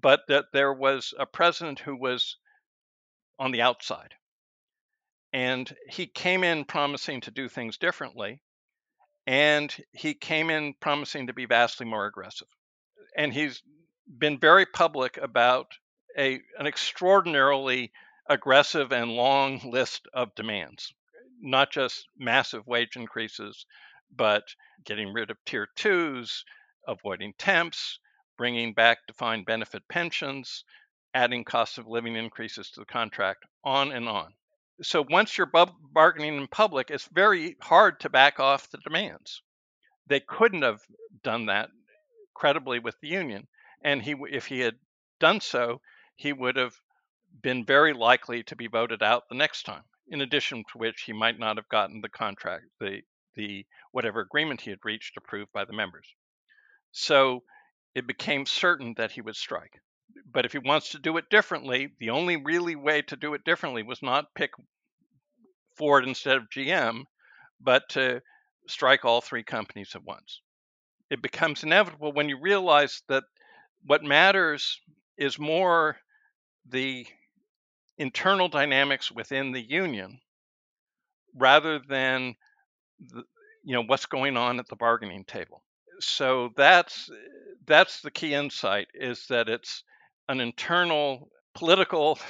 but 0.00 0.21
that 0.28 0.47
there 0.52 0.73
was 0.73 1.14
a 1.18 1.26
president 1.26 1.80
who 1.80 1.97
was 1.97 2.37
on 3.38 3.52
the 3.52 3.62
outside. 3.62 4.14
And 5.33 5.75
he 5.88 6.06
came 6.06 6.45
in 6.45 6.64
promising 6.64 7.21
to 7.23 7.30
do 7.30 7.49
things 7.49 7.76
differently, 7.76 8.40
and 9.26 9.75
he 9.92 10.14
came 10.14 10.50
in 10.50 10.75
promising 10.80 11.26
to 11.26 11.33
be 11.33 11.47
vastly 11.47 11.87
more 11.87 12.06
aggressive. 12.06 12.49
And 13.16 13.33
he's 13.33 13.62
been 14.18 14.38
very 14.38 14.66
public 14.66 15.16
about 15.16 15.66
a, 16.16 16.40
an 16.59 16.66
extraordinarily 16.66 17.92
aggressive 18.28 18.92
and 18.92 19.11
long 19.12 19.61
list 19.64 20.06
of 20.14 20.35
demands, 20.35 20.92
not 21.40 21.71
just 21.71 22.06
massive 22.16 22.66
wage 22.66 22.97
increases, 22.97 23.66
but 24.14 24.45
getting 24.85 25.12
rid 25.12 25.30
of 25.30 25.45
tier 25.45 25.68
twos, 25.76 26.45
avoiding 26.87 27.35
temps, 27.38 27.99
bringing 28.38 28.73
back 28.73 28.99
defined 29.06 29.47
benefit 29.47 29.83
pensions, 29.88 30.64
adding 31.14 31.45
cost 31.45 31.78
of 31.78 31.87
living 31.87 32.14
increases 32.16 32.71
to 32.71 32.80
the 32.80 32.87
contract, 32.87 33.45
on 33.64 33.90
and 33.90 34.09
on. 34.09 34.35
So 34.83 35.04
once 35.09 35.38
you're 35.38 35.50
bargaining 35.92 36.37
in 36.37 36.49
public, 36.49 36.90
it's 36.90 37.06
very 37.06 37.56
hard 37.61 38.00
to 38.00 38.11
back 38.11 38.38
off 38.38 38.71
the 38.71 38.78
demands. 38.78 39.42
They 40.06 40.21
couldn't 40.21 40.62
have 40.62 40.83
done 41.23 41.47
that 41.47 41.71
credibly 42.35 42.78
with 42.78 43.00
the 43.00 43.09
union, 43.09 43.49
and 43.83 44.02
he, 44.02 44.14
if 44.30 44.47
he 44.47 44.61
had 44.61 44.78
done 45.18 45.40
so, 45.40 45.80
he 46.14 46.33
would 46.33 46.56
have 46.56 46.75
been 47.42 47.64
very 47.64 47.92
likely 47.92 48.42
to 48.45 48.56
be 48.56 48.66
voted 48.66 49.02
out 49.02 49.28
the 49.28 49.35
next 49.35 49.64
time. 49.64 49.85
In 50.09 50.21
addition 50.21 50.64
to 50.71 50.78
which, 50.78 51.02
he 51.02 51.12
might 51.12 51.38
not 51.38 51.56
have 51.56 51.68
gotten 51.68 52.00
the 52.00 52.09
contract, 52.09 52.66
the 52.78 53.02
the 53.35 53.66
whatever 53.92 54.21
agreement 54.21 54.62
he 54.62 54.71
had 54.71 54.78
reached 54.85 55.16
approved 55.16 55.52
by 55.52 55.64
the 55.64 55.73
members. 55.73 56.06
So 56.92 57.45
it 57.95 58.06
became 58.06 58.47
certain 58.47 58.95
that 58.97 59.11
he 59.12 59.21
would 59.21 59.37
strike. 59.37 59.83
But 60.30 60.45
if 60.45 60.52
he 60.52 60.59
wants 60.59 60.90
to 60.90 60.99
do 60.99 61.16
it 61.16 61.30
differently, 61.30 61.95
the 61.99 62.11
only 62.11 62.37
really 62.37 62.76
way 62.76 63.02
to 63.02 63.16
do 63.16 63.35
it 63.35 63.45
differently 63.45 63.83
was 63.83 64.02
not 64.02 64.35
pick 64.35 64.50
Ford 65.76 66.06
instead 66.06 66.37
of 66.37 66.50
GM, 66.50 67.04
but 67.61 67.88
to 67.90 68.21
strike 68.68 69.04
all 69.04 69.21
three 69.21 69.45
companies 69.45 69.95
at 69.95 70.02
once. 70.02 70.40
It 71.11 71.23
becomes 71.23 71.62
inevitable 71.62 72.12
when 72.12 72.28
you 72.28 72.38
realize 72.40 73.02
that 73.09 73.25
what 73.85 74.02
matters 74.02 74.80
is 75.16 75.38
more 75.38 75.97
the 76.68 77.06
internal 77.99 78.49
dynamics 78.49 79.12
within 79.12 79.52
the 79.52 79.62
union 79.62 80.21
rather 81.35 81.78
than 81.78 82.35
the, 82.99 83.23
you 83.64 83.75
know 83.75 83.83
what's 83.83 84.06
going 84.06 84.37
on 84.37 84.59
at 84.59 84.68
the 84.68 84.76
bargaining 84.76 85.25
table. 85.25 85.62
So 86.00 86.50
that's 86.56 87.11
that's 87.66 88.00
the 88.00 88.11
key 88.11 88.35
insight 88.35 88.88
is 88.95 89.26
that 89.28 89.49
it's 89.49 89.83
an 90.28 90.40
internal 90.40 91.28
political 91.54 92.18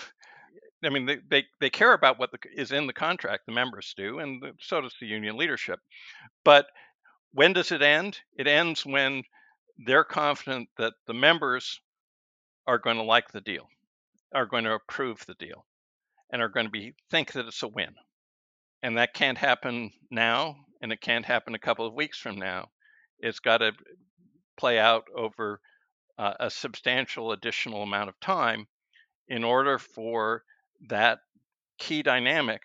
I 0.85 0.91
mean, 0.91 1.07
they, 1.07 1.19
they, 1.29 1.45
they 1.59 1.71
care 1.71 1.95
about 1.95 2.19
what 2.19 2.31
the, 2.31 2.39
is 2.55 2.71
in 2.71 2.87
the 2.87 2.93
contract, 2.93 3.47
the 3.47 3.53
members 3.53 3.95
do, 3.97 4.19
and 4.19 4.45
so 4.61 4.81
does 4.83 4.95
the 5.01 5.07
union 5.07 5.37
leadership. 5.37 5.81
But 6.45 6.67
when 7.33 7.55
does 7.55 7.73
it 7.73 7.83
end? 7.83 8.21
It 8.39 8.47
ends 8.47 8.85
when 8.85 9.25
they're 9.79 10.05
confident 10.05 10.69
that 10.77 10.93
the 11.07 11.15
members 11.15 11.81
are 12.67 12.79
going 12.79 12.97
to 12.97 13.03
like 13.03 13.33
the 13.33 13.41
deal, 13.41 13.69
are 14.35 14.47
going 14.47 14.65
to 14.65 14.75
approve 14.75 15.25
the 15.27 15.35
deal, 15.35 15.65
and 16.31 16.43
are 16.43 16.51
going 16.51 16.67
to 16.67 16.71
be 16.71 16.95
think 17.11 17.33
that 17.33 17.47
it's 17.47 17.63
a 17.63 17.69
win 17.69 17.95
and 18.83 18.99
that 18.99 19.15
can't 19.15 19.39
happen 19.39 19.91
now 20.11 20.57
and 20.81 20.93
it 20.93 21.01
can't 21.01 21.25
happen 21.25 21.55
a 21.55 21.59
couple 21.59 21.87
of 21.87 21.95
weeks 21.95 22.19
from 22.19 22.37
now 22.37 22.69
it's 23.19 23.41
got 23.41 23.59
to 23.59 23.73
play 24.57 24.79
out 24.79 25.05
over 25.15 25.61
uh, 26.19 26.35
a 26.41 26.51
substantial 26.51 27.33
additional 27.33 27.83
amount 27.83 28.09
of 28.09 28.19
time 28.21 28.67
in 29.29 29.45
order 29.45 29.79
for 29.79 30.43
that 30.89 31.21
key 31.79 32.03
dynamic 32.03 32.63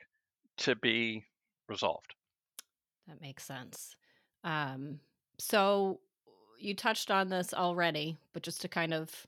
to 0.58 0.76
be 0.76 1.24
resolved. 1.68 2.14
That 3.08 3.22
makes 3.22 3.44
sense. 3.44 3.96
Um, 4.44 5.00
so 5.38 6.00
you 6.60 6.76
touched 6.76 7.10
on 7.10 7.30
this 7.30 7.54
already 7.54 8.18
but 8.34 8.44
just 8.44 8.62
to 8.62 8.68
kind 8.68 8.94
of 8.94 9.26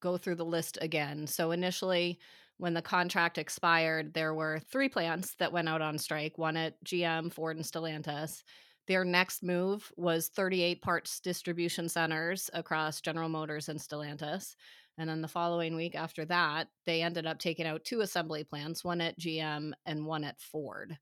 go 0.00 0.16
through 0.16 0.36
the 0.36 0.44
list 0.44 0.78
again. 0.80 1.26
So 1.26 1.50
initially 1.50 2.18
when 2.58 2.74
the 2.74 2.82
contract 2.82 3.38
expired, 3.38 4.14
there 4.14 4.34
were 4.34 4.60
three 4.70 4.88
plants 4.88 5.34
that 5.38 5.52
went 5.52 5.68
out 5.68 5.82
on 5.82 5.98
strike 5.98 6.38
one 6.38 6.56
at 6.56 6.82
GM, 6.84 7.32
Ford, 7.32 7.56
and 7.56 7.64
Stellantis. 7.64 8.44
Their 8.86 9.04
next 9.04 9.42
move 9.42 9.90
was 9.96 10.28
38 10.28 10.82
parts 10.82 11.20
distribution 11.20 11.88
centers 11.88 12.50
across 12.52 13.00
General 13.00 13.28
Motors 13.28 13.68
and 13.68 13.80
Stellantis. 13.80 14.56
And 14.98 15.08
then 15.08 15.22
the 15.22 15.28
following 15.28 15.74
week 15.74 15.94
after 15.94 16.24
that, 16.26 16.68
they 16.86 17.02
ended 17.02 17.26
up 17.26 17.38
taking 17.38 17.66
out 17.66 17.84
two 17.84 18.02
assembly 18.02 18.44
plants, 18.44 18.84
one 18.84 19.00
at 19.00 19.18
GM 19.18 19.72
and 19.86 20.06
one 20.06 20.22
at 20.22 20.40
Ford. 20.40 20.96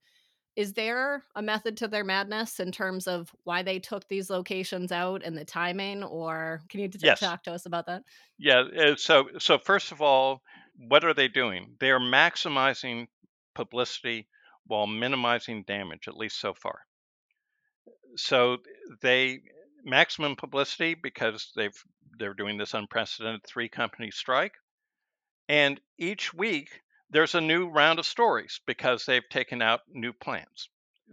Is 0.55 0.75
there 0.75 1.25
a 1.35 1.43
method 1.43 1.79
to 1.79 1.89
their 1.89 2.05
madness 2.05 2.61
in 2.61 2.73
terms 2.73 3.07
of 3.07 3.31
why 3.45 3.63
they 3.63 3.79
took 3.79 4.07
these 4.09 4.29
locations 4.29 4.93
out 4.93 5.23
and 5.25 5.37
the 5.37 5.47
timing, 5.47 6.03
or 6.05 6.61
can 6.69 6.81
you 6.81 6.91
yes. 7.01 7.21
talk 7.21 7.43
to 7.45 7.53
us 7.53 7.65
about 7.65 7.87
that? 7.87 8.03
Yeah. 8.39 8.61
Uh, 8.61 8.97
so, 8.97 9.29
so 9.39 9.59
first 9.59 9.93
of 9.93 10.03
all, 10.03 10.43
what 10.77 11.05
are 11.05 11.15
they 11.15 11.29
doing? 11.29 11.75
They 11.81 11.91
are 11.91 12.01
maximizing 12.01 13.07
publicity 13.55 14.29
while 14.67 14.87
minimizing 14.87 15.65
damage, 15.67 16.07
at 16.07 16.17
least 16.17 16.39
so 16.39 16.53
far. 16.55 16.81
So 18.17 18.59
they 19.01 19.41
maximum 19.85 20.37
publicity 20.37 20.95
because 20.95 21.51
they've 21.57 21.85
they're 22.19 22.35
doing 22.35 22.59
this 22.59 22.75
unprecedented 22.75 23.43
three 23.45 23.69
company 23.69 24.11
strike. 24.11 24.55
And 25.49 25.81
each 25.99 26.33
week 26.33 26.83
there's 27.11 27.35
a 27.35 27.41
new 27.41 27.69
round 27.69 27.99
of 27.99 28.07
stories 28.07 28.61
because 28.67 29.05
they've 29.05 29.29
taken 29.29 29.61
out 29.61 29.81
new 29.89 30.13
plants. 30.13 30.69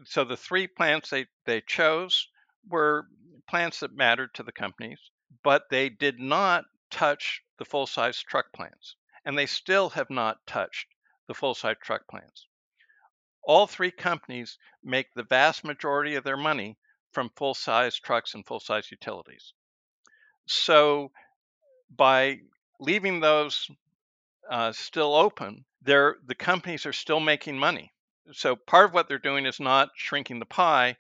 So 0.06 0.24
the 0.24 0.38
three 0.38 0.68
plants 0.68 1.10
they, 1.10 1.28
they 1.46 1.62
chose 1.62 2.28
were 2.68 3.08
plants 3.50 3.80
that 3.82 3.96
mattered 3.96 4.34
to 4.36 4.44
the 4.44 4.52
companies, 4.52 5.00
but 5.44 5.64
they 5.70 5.90
did 5.90 6.20
not 6.20 6.66
touch 6.90 7.42
the 7.58 7.66
full 7.66 7.88
size 7.88 8.22
truck 8.22 8.54
plants. 8.54 8.96
And 9.26 9.38
they 9.38 9.46
still 9.46 9.90
have 9.90 10.10
not 10.10 10.46
touched 10.48 10.88
the 11.28 11.34
full 11.34 11.54
size 11.54 11.78
truck 11.82 12.08
plants. 12.08 12.48
All 13.44 13.68
three 13.68 13.92
companies 13.92 14.58
make 14.84 15.14
the 15.14 15.24
vast 15.24 15.64
majority 15.64 16.16
of 16.16 16.24
their 16.24 16.38
money 16.38 16.78
from 17.12 17.30
full 17.36 17.54
size 17.54 17.98
trucks 17.98 18.34
and 18.34 18.46
full 18.46 18.60
size 18.60 18.90
utilities. 18.92 19.54
So 20.48 21.12
by 21.96 22.40
leaving 22.80 23.20
those 23.20 23.70
uh, 24.50 24.72
still 24.72 25.16
open, 25.16 25.66
the 25.82 26.16
companies 26.38 26.86
are 26.86 26.94
still 26.94 27.20
making 27.20 27.58
money. 27.58 27.92
So 28.32 28.56
part 28.56 28.86
of 28.86 28.94
what 28.94 29.08
they're 29.08 29.18
doing 29.18 29.46
is 29.46 29.60
not 29.60 29.90
shrinking 29.96 30.40
the 30.40 30.46
pie. 30.46 30.98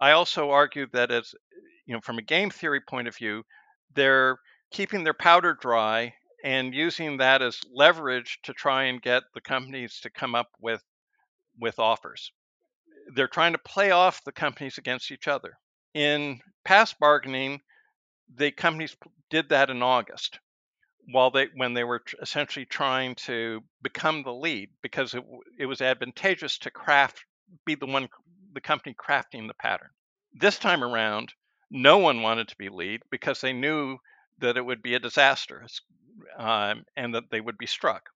I 0.00 0.12
also 0.12 0.50
argue 0.50 0.86
that 0.92 1.10
as 1.10 1.34
you 1.86 1.94
know, 1.94 2.00
from 2.00 2.18
a 2.18 2.22
game 2.22 2.50
theory 2.50 2.80
point 2.80 3.08
of 3.08 3.16
view, 3.16 3.44
they're 3.94 4.38
keeping 4.70 5.04
their 5.04 5.14
powder 5.14 5.54
dry 5.60 6.14
and 6.44 6.74
using 6.74 7.18
that 7.18 7.42
as 7.42 7.60
leverage 7.72 8.38
to 8.42 8.52
try 8.52 8.84
and 8.84 9.00
get 9.00 9.22
the 9.34 9.40
companies 9.40 10.00
to 10.00 10.10
come 10.10 10.34
up 10.34 10.48
with 10.60 10.82
with 11.58 11.78
offers. 11.78 12.32
They're 13.14 13.28
trying 13.28 13.52
to 13.52 13.58
play 13.58 13.90
off 13.90 14.24
the 14.24 14.32
companies 14.32 14.78
against 14.78 15.10
each 15.10 15.28
other. 15.28 15.58
In 15.94 16.40
past 16.64 16.98
bargaining, 16.98 17.60
the 18.34 18.50
companies 18.50 18.96
did 19.30 19.48
that 19.50 19.70
in 19.70 19.82
August 19.82 20.38
while 21.10 21.30
they 21.30 21.48
when 21.54 21.74
they 21.74 21.84
were 21.84 22.02
essentially 22.20 22.64
trying 22.64 23.14
to 23.14 23.60
become 23.82 24.22
the 24.22 24.32
lead 24.32 24.70
because 24.82 25.14
it, 25.14 25.24
it 25.58 25.66
was 25.66 25.80
advantageous 25.80 26.58
to 26.58 26.70
craft 26.70 27.24
be 27.64 27.74
the 27.74 27.86
one 27.86 28.08
the 28.52 28.60
company 28.60 28.94
crafting 28.94 29.48
the 29.48 29.54
pattern 29.54 29.88
this 30.32 30.58
time 30.58 30.84
around 30.84 31.32
no 31.70 31.98
one 31.98 32.22
wanted 32.22 32.48
to 32.48 32.56
be 32.56 32.68
lead 32.68 33.00
because 33.10 33.40
they 33.40 33.52
knew 33.52 33.96
that 34.38 34.56
it 34.56 34.64
would 34.64 34.82
be 34.82 34.94
a 34.94 35.00
disaster 35.00 35.66
um, 36.38 36.84
and 36.96 37.14
that 37.14 37.24
they 37.30 37.40
would 37.40 37.58
be 37.58 37.66
struck 37.66 38.10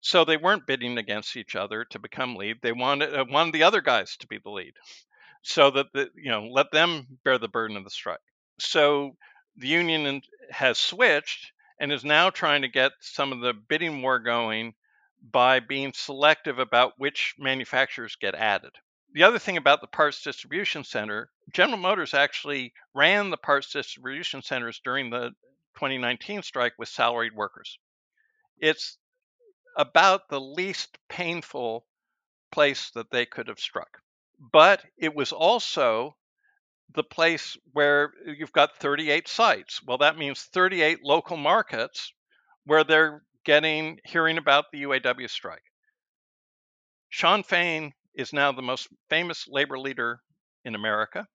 so 0.00 0.24
they 0.24 0.36
weren't 0.36 0.66
bidding 0.66 0.98
against 0.98 1.36
each 1.36 1.56
other 1.56 1.84
to 1.84 1.98
become 1.98 2.36
lead 2.36 2.56
they 2.62 2.72
wanted 2.72 3.14
uh, 3.14 3.24
wanted 3.28 3.52
the 3.52 3.62
other 3.62 3.80
guys 3.80 4.16
to 4.16 4.26
be 4.26 4.38
the 4.38 4.50
lead 4.50 4.74
so 5.42 5.70
that 5.70 5.86
the, 5.92 6.08
you 6.14 6.30
know 6.30 6.46
let 6.46 6.70
them 6.70 7.06
bear 7.24 7.38
the 7.38 7.48
burden 7.48 7.76
of 7.76 7.84
the 7.84 7.90
strike 7.90 8.18
so 8.58 9.16
the 9.56 9.68
union 9.68 10.22
has 10.50 10.78
switched 10.78 11.52
and 11.80 11.92
is 11.92 12.04
now 12.04 12.30
trying 12.30 12.62
to 12.62 12.68
get 12.68 12.92
some 13.00 13.32
of 13.32 13.40
the 13.40 13.52
bidding 13.52 14.02
war 14.02 14.18
going 14.18 14.74
by 15.32 15.60
being 15.60 15.92
selective 15.92 16.58
about 16.58 16.98
which 16.98 17.34
manufacturers 17.38 18.16
get 18.16 18.34
added. 18.34 18.70
The 19.12 19.24
other 19.24 19.38
thing 19.38 19.56
about 19.56 19.80
the 19.80 19.86
parts 19.86 20.22
distribution 20.22 20.84
center, 20.84 21.30
General 21.52 21.78
Motors 21.78 22.14
actually 22.14 22.72
ran 22.94 23.30
the 23.30 23.36
parts 23.36 23.72
distribution 23.72 24.42
centers 24.42 24.80
during 24.84 25.10
the 25.10 25.30
2019 25.74 26.42
strike 26.42 26.74
with 26.78 26.88
salaried 26.88 27.34
workers. 27.34 27.78
It's 28.58 28.98
about 29.76 30.28
the 30.28 30.40
least 30.40 30.98
painful 31.08 31.86
place 32.50 32.90
that 32.90 33.10
they 33.10 33.26
could 33.26 33.48
have 33.48 33.60
struck. 33.60 34.00
But 34.38 34.84
it 34.96 35.14
was 35.14 35.32
also 35.32 36.16
the 36.94 37.04
place 37.04 37.56
where 37.72 38.12
you've 38.26 38.52
got 38.52 38.76
38 38.78 39.28
sites. 39.28 39.82
Well, 39.82 39.98
that 39.98 40.16
means 40.16 40.42
38 40.42 41.04
local 41.04 41.36
markets 41.36 42.12
where 42.64 42.84
they're 42.84 43.22
getting 43.44 43.98
hearing 44.04 44.38
about 44.38 44.66
the 44.72 44.82
UAW 44.82 45.28
strike. 45.28 45.62
Shawn 47.08 47.42
Fain 47.42 47.92
is 48.14 48.32
now 48.32 48.52
the 48.52 48.62
most 48.62 48.88
famous 49.08 49.46
labor 49.48 49.78
leader 49.78 50.20
in 50.64 50.74
America. 50.74 51.26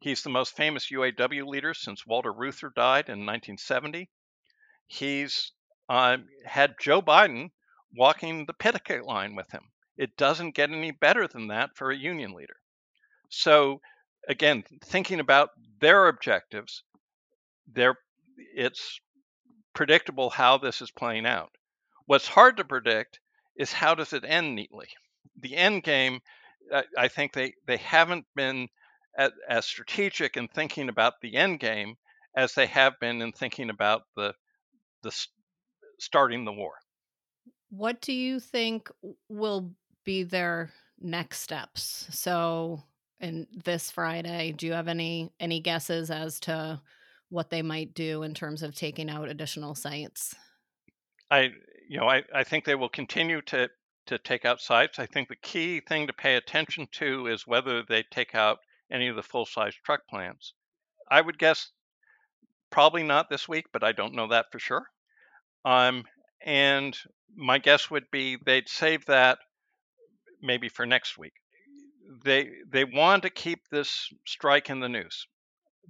He's 0.00 0.22
the 0.22 0.30
most 0.30 0.56
famous 0.56 0.90
UAW 0.90 1.46
leader 1.46 1.74
since 1.74 2.06
Walter 2.06 2.32
Reuther 2.32 2.72
died 2.74 3.08
in 3.08 3.26
1970. 3.26 4.10
He's 4.88 5.52
uh, 5.88 6.18
had 6.44 6.74
Joe 6.80 7.00
Biden 7.00 7.50
walking 7.94 8.46
the 8.46 8.52
picket 8.52 9.04
line 9.04 9.34
with 9.34 9.50
him. 9.50 9.62
It 9.96 10.16
doesn't 10.16 10.54
get 10.54 10.70
any 10.70 10.90
better 10.90 11.28
than 11.28 11.48
that 11.48 11.76
for 11.76 11.90
a 11.90 11.96
union 11.96 12.32
leader. 12.32 12.56
So 13.28 13.80
again, 14.28 14.64
thinking 14.84 15.20
about 15.20 15.50
their 15.80 16.08
objectives, 16.08 16.82
they 17.72 17.88
it's 18.54 19.00
predictable 19.74 20.30
how 20.30 20.58
this 20.58 20.80
is 20.82 20.90
playing 20.90 21.26
out. 21.26 21.50
What's 22.06 22.26
hard 22.26 22.56
to 22.56 22.64
predict 22.64 23.20
is 23.56 23.72
how 23.72 23.94
does 23.94 24.12
it 24.12 24.24
end 24.24 24.54
neatly. 24.54 24.88
The 25.40 25.56
end 25.56 25.82
game, 25.82 26.20
I 26.96 27.08
think 27.08 27.32
they, 27.32 27.54
they 27.66 27.76
haven't 27.76 28.26
been 28.34 28.68
as, 29.16 29.32
as 29.48 29.66
strategic 29.66 30.36
in 30.36 30.48
thinking 30.48 30.88
about 30.88 31.14
the 31.20 31.36
end 31.36 31.60
game 31.60 31.96
as 32.36 32.54
they 32.54 32.66
have 32.66 32.98
been 33.00 33.20
in 33.20 33.32
thinking 33.32 33.70
about 33.70 34.02
the 34.16 34.34
the 35.02 35.26
starting 35.98 36.44
the 36.44 36.52
war. 36.52 36.74
What 37.72 38.02
do 38.02 38.12
you 38.12 38.38
think 38.38 38.90
will 39.28 39.72
be 40.04 40.24
their 40.24 40.70
next 41.00 41.40
steps? 41.40 42.06
So 42.10 42.82
and 43.22 43.46
this 43.64 43.90
Friday. 43.90 44.52
Do 44.52 44.66
you 44.66 44.74
have 44.74 44.88
any 44.88 45.32
any 45.40 45.60
guesses 45.60 46.10
as 46.10 46.38
to 46.40 46.82
what 47.30 47.48
they 47.48 47.62
might 47.62 47.94
do 47.94 48.24
in 48.24 48.34
terms 48.34 48.62
of 48.62 48.74
taking 48.74 49.08
out 49.08 49.30
additional 49.30 49.74
sites? 49.74 50.34
I 51.30 51.52
you 51.88 51.98
know 51.98 52.08
I, 52.08 52.24
I 52.34 52.44
think 52.44 52.64
they 52.64 52.74
will 52.74 52.88
continue 52.88 53.40
to 53.42 53.70
to 54.06 54.18
take 54.18 54.44
out 54.44 54.60
sites. 54.60 54.98
I 54.98 55.06
think 55.06 55.28
the 55.28 55.36
key 55.36 55.80
thing 55.80 56.08
to 56.08 56.12
pay 56.12 56.34
attention 56.34 56.88
to 56.92 57.28
is 57.28 57.46
whether 57.46 57.84
they 57.88 58.02
take 58.02 58.34
out 58.34 58.58
any 58.90 59.06
of 59.06 59.16
the 59.16 59.22
full 59.22 59.46
size 59.46 59.74
truck 59.84 60.06
plants. 60.08 60.52
I 61.08 61.20
would 61.20 61.38
guess 61.38 61.70
probably 62.70 63.04
not 63.04 63.30
this 63.30 63.48
week, 63.48 63.66
but 63.72 63.84
I 63.84 63.92
don't 63.92 64.14
know 64.14 64.26
that 64.28 64.46
for 64.50 64.58
sure. 64.58 64.86
Um, 65.64 66.04
and 66.44 66.96
my 67.34 67.58
guess 67.58 67.90
would 67.90 68.10
be 68.10 68.36
they'd 68.44 68.68
save 68.68 69.06
that 69.06 69.38
maybe 70.40 70.68
for 70.68 70.84
next 70.84 71.16
week 71.16 71.32
they 72.24 72.50
they 72.70 72.84
want 72.84 73.22
to 73.22 73.30
keep 73.30 73.68
this 73.68 74.12
strike 74.26 74.70
in 74.70 74.80
the 74.80 74.88
news. 74.88 75.26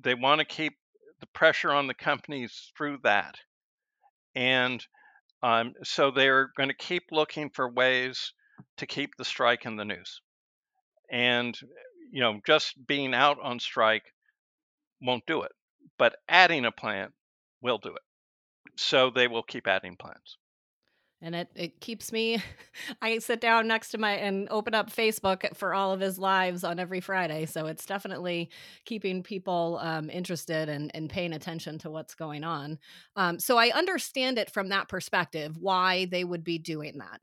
They 0.01 0.15
want 0.15 0.41
to 0.41 0.45
keep 0.45 0.75
the 1.21 1.27
pressure 1.27 1.73
on 1.73 1.87
the 1.87 1.95
companies 1.95 2.73
through 2.77 2.99
that, 3.03 3.37
and 4.35 4.85
um, 5.43 5.75
so 5.83 6.11
they're 6.11 6.51
going 6.57 6.69
to 6.69 6.75
keep 6.75 7.05
looking 7.11 7.51
for 7.51 7.69
ways 7.69 8.33
to 8.79 8.87
keep 8.87 9.17
the 9.17 9.25
strike 9.25 9.67
in 9.67 9.77
the 9.77 9.85
news. 9.85 10.21
And 11.11 11.59
you 12.11 12.21
know, 12.21 12.41
just 12.47 12.75
being 12.87 13.15
out 13.15 13.39
on 13.43 13.59
strike 13.59 14.05
won't 15.01 15.27
do 15.27 15.43
it, 15.43 15.53
but 15.99 16.17
adding 16.29 16.65
a 16.65 16.73
plant 16.73 17.13
will 17.61 17.79
do 17.79 17.91
it. 17.95 18.03
So 18.77 19.11
they 19.11 19.29
will 19.29 19.43
keep 19.43 19.67
adding 19.67 19.97
plants 19.97 20.37
and 21.23 21.35
it, 21.35 21.49
it 21.55 21.81
keeps 21.81 22.13
me 22.13 22.43
i 23.03 23.19
sit 23.19 23.41
down 23.41 23.69
next 23.69 23.91
to 23.91 23.99
my 23.99 24.13
and 24.13 24.49
open 24.51 24.75
up 24.75 24.91
facebook 24.93 25.57
for 25.57 25.73
all 25.73 25.93
of 25.93 26.01
his 26.01 26.19
lives 26.19 26.65
on 26.65 26.79
every 26.79 27.01
friday. 27.01 27.47
So 27.47 27.67
it's 27.67 27.87
definitely 27.87 28.51
keeping 28.85 29.23
people 29.23 29.79
um, 29.81 30.11
interested 30.11 30.69
and, 30.69 30.91
and 30.95 31.09
paying 31.09 31.33
attention 31.33 31.79
to 31.79 31.91
what's 31.91 32.15
going 32.15 32.45
on. 32.45 32.79
Um, 33.17 33.39
so 33.39 33.57
i 33.57 33.71
understand 33.71 34.39
it 34.39 34.51
from 34.51 34.69
that 34.69 34.89
perspective 34.89 35.57
why 35.59 36.07
they 36.07 36.25
would 36.25 36.45
be 36.45 36.59
doing 36.59 36.99
that. 36.99 37.21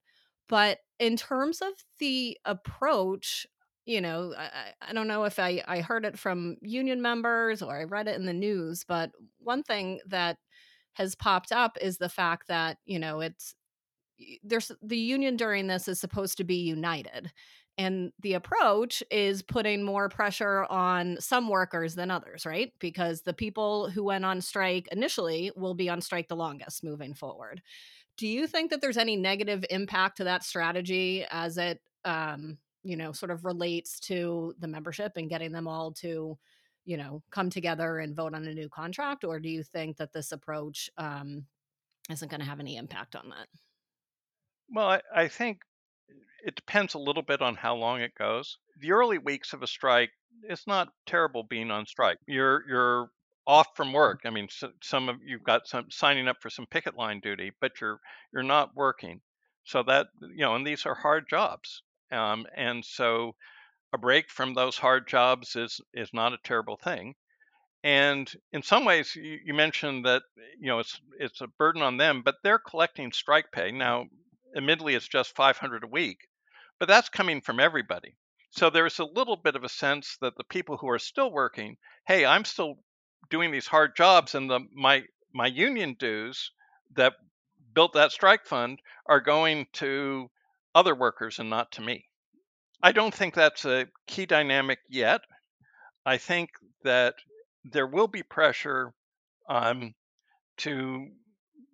But 0.47 0.79
in 0.99 1.15
terms 1.15 1.61
of 1.61 1.73
the 1.99 2.37
approach 2.45 3.45
you 3.85 4.01
know 4.01 4.33
I, 4.37 4.89
I 4.89 4.93
don't 4.93 5.07
know 5.07 5.23
if 5.23 5.39
I, 5.39 5.63
I 5.67 5.81
heard 5.81 6.05
it 6.05 6.19
from 6.19 6.57
union 6.61 7.01
members 7.01 7.61
or 7.61 7.75
i 7.75 7.83
read 7.83 8.07
it 8.07 8.15
in 8.15 8.25
the 8.25 8.33
news 8.33 8.83
but 8.87 9.11
one 9.39 9.63
thing 9.63 9.99
that 10.07 10.37
has 10.93 11.15
popped 11.15 11.51
up 11.51 11.77
is 11.81 11.97
the 11.97 12.09
fact 12.09 12.47
that 12.49 12.77
you 12.85 12.99
know 12.99 13.21
it's 13.21 13.55
there's 14.43 14.71
the 14.81 14.97
union 14.97 15.37
during 15.37 15.67
this 15.67 15.87
is 15.87 15.99
supposed 15.99 16.37
to 16.37 16.43
be 16.43 16.55
united 16.55 17.31
and 17.77 18.11
the 18.19 18.33
approach 18.33 19.01
is 19.09 19.41
putting 19.41 19.83
more 19.83 20.09
pressure 20.09 20.65
on 20.69 21.15
some 21.21 21.47
workers 21.47 21.95
than 21.95 22.11
others 22.11 22.45
right? 22.45 22.73
Because 22.79 23.21
the 23.21 23.33
people 23.33 23.89
who 23.89 24.03
went 24.03 24.25
on 24.25 24.41
strike 24.41 24.87
initially 24.91 25.51
will 25.55 25.73
be 25.73 25.89
on 25.89 26.01
strike 26.01 26.27
the 26.27 26.35
longest 26.35 26.83
moving 26.83 27.13
forward. 27.13 27.61
Do 28.17 28.27
you 28.27 28.47
think 28.47 28.69
that 28.71 28.81
there's 28.81 28.97
any 28.97 29.15
negative 29.15 29.63
impact 29.69 30.17
to 30.17 30.25
that 30.25 30.43
strategy 30.43 31.25
as 31.31 31.57
it 31.57 31.81
um 32.05 32.57
you 32.83 32.95
know 32.95 33.11
sort 33.11 33.31
of 33.31 33.45
relates 33.45 33.99
to 33.99 34.53
the 34.59 34.67
membership 34.67 35.13
and 35.15 35.29
getting 35.29 35.51
them 35.51 35.67
all 35.67 35.91
to 35.91 36.37
you 36.85 36.97
know 36.97 37.21
come 37.31 37.49
together 37.49 37.99
and 37.99 38.15
vote 38.15 38.33
on 38.33 38.45
a 38.45 38.53
new 38.53 38.69
contract? 38.69 39.23
Or 39.23 39.39
do 39.39 39.49
you 39.49 39.63
think 39.63 39.97
that 39.97 40.11
this 40.11 40.31
approach 40.33 40.89
um 40.97 41.45
isn't 42.09 42.29
going 42.29 42.41
to 42.41 42.45
have 42.45 42.59
any 42.59 42.75
impact 42.75 43.15
on 43.15 43.29
that 43.29 43.47
well, 44.71 44.87
I, 44.89 45.01
I 45.15 45.27
think 45.27 45.61
it 46.45 46.55
depends 46.55 46.93
a 46.93 46.99
little 46.99 47.23
bit 47.23 47.41
on 47.41 47.55
how 47.55 47.75
long 47.75 48.01
it 48.01 48.15
goes. 48.15 48.57
The 48.79 48.91
early 48.93 49.17
weeks 49.17 49.53
of 49.53 49.63
a 49.63 49.67
strike, 49.67 50.11
it's 50.43 50.67
not 50.67 50.89
terrible 51.05 51.43
being 51.43 51.71
on 51.71 51.85
strike. 51.85 52.17
You're 52.27 52.63
you're 52.67 53.11
off 53.47 53.67
from 53.75 53.93
work. 53.93 54.21
I 54.25 54.29
mean, 54.29 54.47
so, 54.49 54.71
some 54.81 55.09
of 55.09 55.17
you've 55.25 55.43
got 55.43 55.67
some 55.67 55.89
signing 55.91 56.27
up 56.27 56.37
for 56.41 56.49
some 56.49 56.67
picket 56.67 56.95
line 56.95 57.19
duty, 57.19 57.51
but 57.59 57.81
you're 57.81 57.99
you're 58.33 58.43
not 58.43 58.75
working. 58.75 59.21
So 59.65 59.83
that 59.83 60.07
you 60.21 60.37
know, 60.45 60.55
and 60.55 60.65
these 60.65 60.85
are 60.85 60.95
hard 60.95 61.27
jobs, 61.29 61.83
um, 62.11 62.45
and 62.55 62.83
so 62.85 63.35
a 63.93 63.97
break 63.97 64.29
from 64.31 64.53
those 64.53 64.77
hard 64.77 65.07
jobs 65.07 65.55
is 65.55 65.81
is 65.93 66.13
not 66.13 66.33
a 66.33 66.39
terrible 66.43 66.77
thing. 66.77 67.15
And 67.83 68.31
in 68.51 68.63
some 68.63 68.85
ways, 68.85 69.15
you, 69.15 69.39
you 69.45 69.53
mentioned 69.53 70.05
that 70.05 70.23
you 70.59 70.67
know 70.67 70.79
it's 70.79 70.99
it's 71.19 71.41
a 71.41 71.47
burden 71.47 71.81
on 71.81 71.97
them, 71.97 72.21
but 72.23 72.35
they're 72.43 72.59
collecting 72.59 73.11
strike 73.11 73.51
pay 73.51 73.71
now. 73.71 74.07
Admittedly, 74.55 74.95
it's 74.95 75.07
just 75.07 75.35
500 75.35 75.83
a 75.83 75.87
week, 75.87 76.27
but 76.79 76.87
that's 76.87 77.09
coming 77.09 77.41
from 77.41 77.59
everybody. 77.59 78.15
So 78.51 78.69
there's 78.69 78.99
a 78.99 79.05
little 79.05 79.35
bit 79.35 79.55
of 79.55 79.63
a 79.63 79.69
sense 79.69 80.17
that 80.21 80.35
the 80.35 80.43
people 80.43 80.77
who 80.77 80.89
are 80.89 80.99
still 80.99 81.31
working, 81.31 81.77
hey, 82.07 82.25
I'm 82.25 82.45
still 82.45 82.79
doing 83.29 83.51
these 83.51 83.67
hard 83.67 83.95
jobs, 83.95 84.35
and 84.35 84.49
the 84.49 84.61
my 84.73 85.03
my 85.33 85.47
union 85.47 85.95
dues 85.99 86.51
that 86.95 87.13
built 87.73 87.93
that 87.93 88.11
strike 88.11 88.45
fund 88.45 88.79
are 89.05 89.21
going 89.21 89.67
to 89.73 90.29
other 90.73 90.95
workers 90.95 91.39
and 91.39 91.49
not 91.49 91.71
to 91.73 91.81
me. 91.81 92.05
I 92.81 92.91
don't 92.91 93.13
think 93.13 93.35
that's 93.35 93.65
a 93.65 93.87
key 94.07 94.25
dynamic 94.25 94.79
yet. 94.89 95.21
I 96.05 96.17
think 96.17 96.49
that 96.83 97.15
there 97.65 97.87
will 97.87 98.07
be 98.07 98.23
pressure 98.23 98.93
um, 99.49 99.93
to 100.57 101.07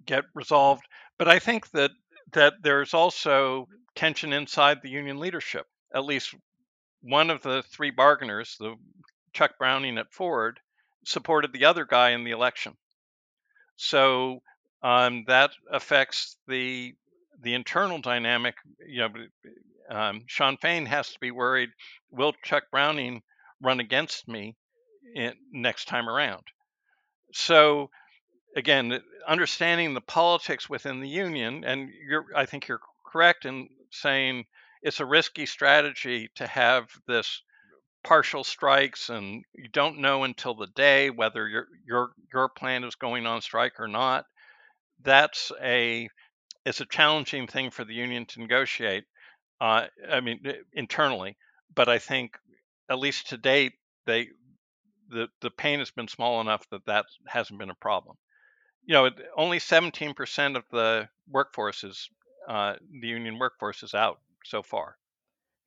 get 0.06 0.26
resolved, 0.34 0.84
but 1.18 1.28
I 1.28 1.40
think 1.40 1.70
that 1.72 1.92
that 2.34 2.54
there's 2.62 2.94
also 2.94 3.68
tension 3.96 4.34
inside 4.34 4.82
the 4.82 4.90
union 4.90 5.20
leadership. 5.20 5.66
At 5.94 6.06
least 6.06 6.36
one 7.02 7.30
of 7.30 7.42
the 7.42 7.64
three 7.64 7.92
bargainers, 7.92 8.58
the 8.60 8.76
Chuck 9.34 9.58
Browning 9.58 9.98
at 9.98 10.12
Ford, 10.12 10.60
supported 11.06 11.54
the 11.54 11.66
other 11.66 11.86
guy 11.86 12.12
in 12.12 12.24
the 12.24 12.32
election. 12.32 12.74
So 13.78 14.42
um, 14.82 15.26
that 15.28 15.52
affects 15.72 16.38
the 16.48 16.94
the 17.42 17.54
internal 17.54 18.00
dynamic. 18.00 18.56
You 18.88 19.02
know, 19.02 19.10
um, 19.90 20.24
Shawn 20.28 20.58
Fain 20.58 20.86
has 20.86 21.12
to 21.12 21.20
be 21.20 21.32
worried: 21.32 21.70
Will 22.12 22.34
Chuck 22.44 22.64
Browning 22.72 23.22
run 23.62 23.80
against 23.80 24.28
me 24.28 24.56
in, 25.16 25.34
next 25.52 25.86
time 25.86 26.10
around? 26.10 26.44
So 27.34 27.90
again, 28.56 29.00
understanding 29.28 29.94
the 29.94 30.02
politics 30.02 30.70
within 30.70 31.00
the 31.02 31.10
union, 31.10 31.63
and 31.63 31.89
I 32.36 32.46
think 32.46 32.68
you're 32.68 32.82
correct 33.06 33.46
in 33.46 33.70
saying 33.91 34.46
it's 34.82 35.00
a 35.00 35.06
risky 35.06 35.46
strategy 35.46 36.30
to 36.36 36.48
have 36.48 36.88
this 37.08 37.41
partial 38.04 38.44
strikes 38.44 39.10
and 39.10 39.44
you 39.56 39.68
don't 39.70 39.98
know 40.00 40.24
until 40.24 40.54
the 40.54 40.68
day 40.68 41.10
whether 41.10 41.48
your 41.48 41.68
your 41.88 42.12
your 42.32 42.50
plan 42.50 42.84
is 42.84 42.96
going 42.96 43.26
on 43.26 43.41
strike 43.41 43.80
or 43.80 43.88
not. 43.88 44.26
That's 45.04 45.52
a 45.62 46.08
it's 46.65 46.82
a 46.82 46.86
challenging 46.86 47.48
thing 47.48 47.72
for 47.72 47.86
the 47.86 47.94
union 47.94 48.26
to 48.26 48.39
negotiate 48.41 49.06
uh, 49.62 49.86
i 50.12 50.20
mean 50.20 50.41
internally 50.74 51.38
but 51.74 51.88
i 51.88 52.00
think 52.00 52.38
at 52.89 53.00
least 53.00 53.30
to 53.30 53.38
date 53.38 53.74
they 54.06 54.28
the 55.10 55.28
the 55.41 55.52
pain 55.52 55.80
has 55.80 55.91
been 55.91 56.08
small 56.08 56.41
enough 56.41 56.68
that 56.72 56.86
that 56.86 57.06
hasn't 57.28 57.60
been 57.60 57.70
a 57.70 57.76
problem 57.76 58.15
you 58.86 58.93
know 58.93 59.10
only 59.38 59.60
17% 59.60 60.56
of 60.56 60.63
the 60.71 61.08
workforce 61.30 61.84
is 61.84 62.10
uh, 62.48 62.76
the 63.02 63.08
union 63.08 63.39
workforce 63.39 63.84
is 63.84 63.93
out 63.93 64.19
so 64.43 64.62
far 64.62 64.98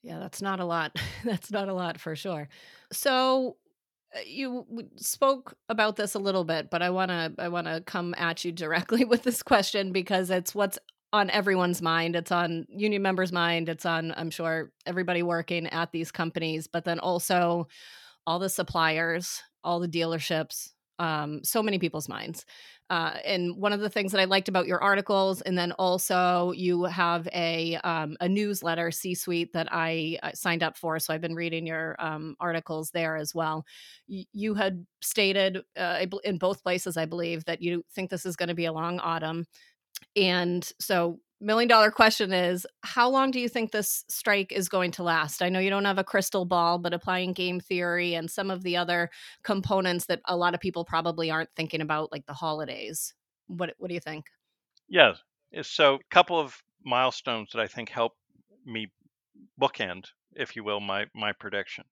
yeah, 0.02 0.18
that's 0.18 0.40
not 0.40 0.60
a 0.60 0.64
lot. 0.64 0.96
that's 1.24 1.50
not 1.50 1.68
a 1.68 1.74
lot 1.74 2.00
for 2.00 2.14
sure. 2.14 2.48
So 2.92 3.56
uh, 4.16 4.20
you 4.26 4.66
spoke 4.96 5.54
about 5.68 5.96
this 5.96 6.14
a 6.14 6.18
little 6.18 6.44
bit, 6.44 6.70
but 6.70 6.82
I 6.82 6.90
want 6.90 7.10
to 7.10 7.32
I 7.38 7.48
want 7.48 7.66
to 7.66 7.80
come 7.80 8.14
at 8.16 8.44
you 8.44 8.52
directly 8.64 9.04
with 9.04 9.22
this 9.22 9.42
question 9.42 9.92
because 9.92 10.30
it's 10.30 10.54
what's 10.54 10.78
on 11.12 11.30
everyone's 11.30 11.80
mind. 11.80 12.16
It's 12.16 12.32
on 12.32 12.66
union 12.68 13.02
members' 13.02 13.32
mind. 13.32 13.68
It's 13.68 13.86
on 13.86 14.12
I'm 14.16 14.30
sure 14.30 14.72
everybody 14.86 15.22
working 15.22 15.66
at 15.68 15.92
these 15.92 16.12
companies, 16.12 16.66
but 16.66 16.84
then 16.84 17.00
also 17.00 17.66
all 18.26 18.38
the 18.38 18.50
suppliers, 18.50 19.42
all 19.64 19.80
the 19.80 19.88
dealerships, 19.88 20.70
um, 20.98 21.42
so 21.44 21.62
many 21.62 21.78
people's 21.78 22.08
minds. 22.08 22.44
Uh, 22.90 23.18
and 23.24 23.56
one 23.56 23.72
of 23.74 23.80
the 23.80 23.90
things 23.90 24.12
that 24.12 24.20
I 24.20 24.24
liked 24.24 24.48
about 24.48 24.66
your 24.66 24.82
articles, 24.82 25.42
and 25.42 25.58
then 25.58 25.72
also 25.72 26.52
you 26.52 26.84
have 26.84 27.28
a 27.34 27.76
um, 27.84 28.16
a 28.20 28.28
newsletter, 28.28 28.90
C 28.90 29.14
Suite, 29.14 29.52
that 29.52 29.68
I 29.70 30.18
uh, 30.22 30.30
signed 30.32 30.62
up 30.62 30.76
for. 30.76 30.98
So 30.98 31.12
I've 31.12 31.20
been 31.20 31.34
reading 31.34 31.66
your 31.66 31.96
um, 31.98 32.34
articles 32.40 32.90
there 32.90 33.16
as 33.16 33.34
well. 33.34 33.66
You 34.06 34.54
had 34.54 34.86
stated 35.02 35.58
uh, 35.76 36.06
in 36.24 36.38
both 36.38 36.62
places, 36.62 36.96
I 36.96 37.04
believe, 37.04 37.44
that 37.44 37.60
you 37.60 37.84
think 37.94 38.08
this 38.08 38.24
is 38.24 38.36
going 38.36 38.48
to 38.48 38.54
be 38.54 38.64
a 38.64 38.72
long 38.72 39.00
autumn, 39.00 39.44
and 40.16 40.70
so 40.80 41.20
million 41.40 41.68
dollar 41.68 41.90
question 41.90 42.32
is 42.32 42.66
how 42.82 43.08
long 43.08 43.30
do 43.30 43.40
you 43.40 43.48
think 43.48 43.70
this 43.70 44.04
strike 44.08 44.52
is 44.52 44.68
going 44.68 44.90
to 44.92 45.02
last? 45.02 45.42
I 45.42 45.48
know 45.48 45.60
you 45.60 45.70
don't 45.70 45.84
have 45.84 45.98
a 45.98 46.04
crystal 46.04 46.44
ball 46.44 46.78
but 46.78 46.94
applying 46.94 47.32
game 47.32 47.60
theory 47.60 48.14
and 48.14 48.30
some 48.30 48.50
of 48.50 48.62
the 48.62 48.76
other 48.76 49.10
components 49.42 50.06
that 50.06 50.20
a 50.26 50.36
lot 50.36 50.54
of 50.54 50.60
people 50.60 50.84
probably 50.84 51.30
aren't 51.30 51.50
thinking 51.56 51.80
about 51.80 52.12
like 52.12 52.26
the 52.26 52.34
holidays 52.34 53.14
what 53.46 53.74
what 53.78 53.88
do 53.88 53.94
you 53.94 54.00
think? 54.00 54.26
Yes 54.88 55.18
eh, 55.54 55.62
so 55.62 55.94
a 55.94 55.98
couple 56.10 56.38
of 56.38 56.62
milestones 56.84 57.50
that 57.52 57.60
i 57.60 57.66
think 57.66 57.88
help 57.88 58.12
me 58.64 58.86
bookend 59.60 60.04
if 60.34 60.54
you 60.56 60.64
will 60.64 60.80
my 60.80 61.06
my 61.14 61.32
prediction. 61.32 61.84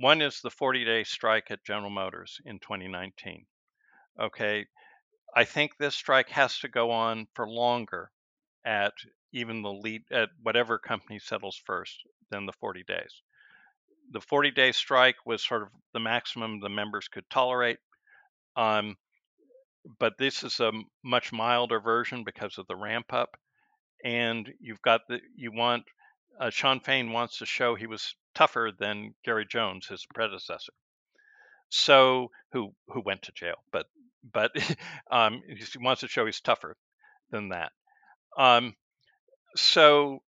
One 0.00 0.22
is 0.22 0.40
the 0.40 0.50
40 0.50 0.84
day 0.84 1.04
strike 1.04 1.50
at 1.50 1.64
general 1.64 1.90
motors 1.90 2.40
in 2.44 2.58
2019 2.60 3.46
okay? 4.20 4.66
I 5.34 5.44
think 5.44 5.76
this 5.76 5.94
strike 5.94 6.28
has 6.30 6.58
to 6.60 6.68
go 6.68 6.90
on 6.90 7.26
for 7.34 7.48
longer 7.48 8.10
at 8.68 8.92
even 9.32 9.62
the 9.62 9.72
lead 9.72 10.02
at 10.12 10.28
whatever 10.42 10.78
company 10.78 11.18
settles 11.18 11.60
first 11.64 12.02
than 12.30 12.44
the 12.44 12.52
40 12.52 12.84
days. 12.86 13.22
The 14.12 14.20
40 14.20 14.50
day 14.50 14.72
strike 14.72 15.16
was 15.24 15.42
sort 15.42 15.62
of 15.62 15.68
the 15.94 16.00
maximum 16.00 16.60
the 16.60 16.68
members 16.68 17.08
could 17.08 17.28
tolerate. 17.30 17.78
Um, 18.56 18.96
but 19.98 20.18
this 20.18 20.42
is 20.42 20.60
a 20.60 20.72
much 21.02 21.32
milder 21.32 21.80
version 21.80 22.24
because 22.24 22.58
of 22.58 22.66
the 22.66 22.76
ramp 22.76 23.12
up. 23.12 23.30
And 24.04 24.48
you've 24.60 24.82
got 24.82 25.00
the, 25.08 25.20
you 25.34 25.50
want, 25.50 25.84
uh, 26.38 26.50
Shawn 26.50 26.80
Fain 26.80 27.12
wants 27.12 27.38
to 27.38 27.46
show 27.46 27.74
he 27.74 27.86
was 27.86 28.14
tougher 28.34 28.70
than 28.78 29.14
Gary 29.24 29.46
Jones, 29.48 29.86
his 29.86 30.06
predecessor. 30.14 30.72
So, 31.70 32.30
who, 32.52 32.72
who 32.88 33.02
went 33.04 33.22
to 33.22 33.32
jail, 33.32 33.56
but, 33.72 33.86
but 34.30 34.52
um, 35.10 35.42
he 35.48 35.64
wants 35.80 36.00
to 36.00 36.08
show 36.08 36.26
he's 36.26 36.40
tougher 36.40 36.76
than 37.30 37.48
that. 37.50 37.72
Um, 38.38 38.74
so 39.56 40.22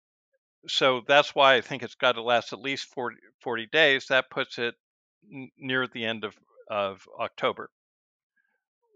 so 0.69 1.03
that's 1.07 1.35
why 1.35 1.55
I 1.55 1.61
think 1.61 1.83
it's 1.83 1.95
got 1.95 2.13
to 2.13 2.23
last 2.23 2.53
at 2.53 2.61
least 2.61 2.93
40, 2.95 3.17
40 3.43 3.67
days. 3.73 4.07
That 4.07 4.31
puts 4.31 4.59
it 4.59 4.75
n- 5.33 5.51
near 5.59 5.87
the 5.87 6.05
end 6.05 6.25
of, 6.25 6.35
of 6.71 7.07
October. 7.19 7.71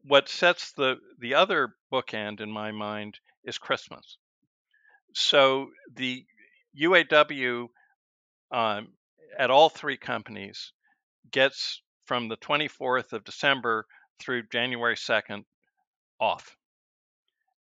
What 0.03 0.29
sets 0.29 0.73
the, 0.73 0.97
the 1.19 1.35
other 1.35 1.75
bookend 1.93 2.41
in 2.41 2.51
my 2.51 2.71
mind 2.73 3.19
is 3.45 3.57
Christmas. 3.57 4.19
So 5.15 5.71
the 5.95 6.27
UAW 6.79 7.69
um, 8.51 8.89
at 9.39 9.51
all 9.51 9.71
three 9.71 9.97
companies 9.97 10.73
gets 11.31 11.81
from 12.05 12.29
the 12.29 12.37
24th 12.37 13.15
of 13.15 13.25
December 13.25 13.87
through 14.21 14.43
January 14.53 14.97
2nd 14.97 15.45
off. 16.21 16.57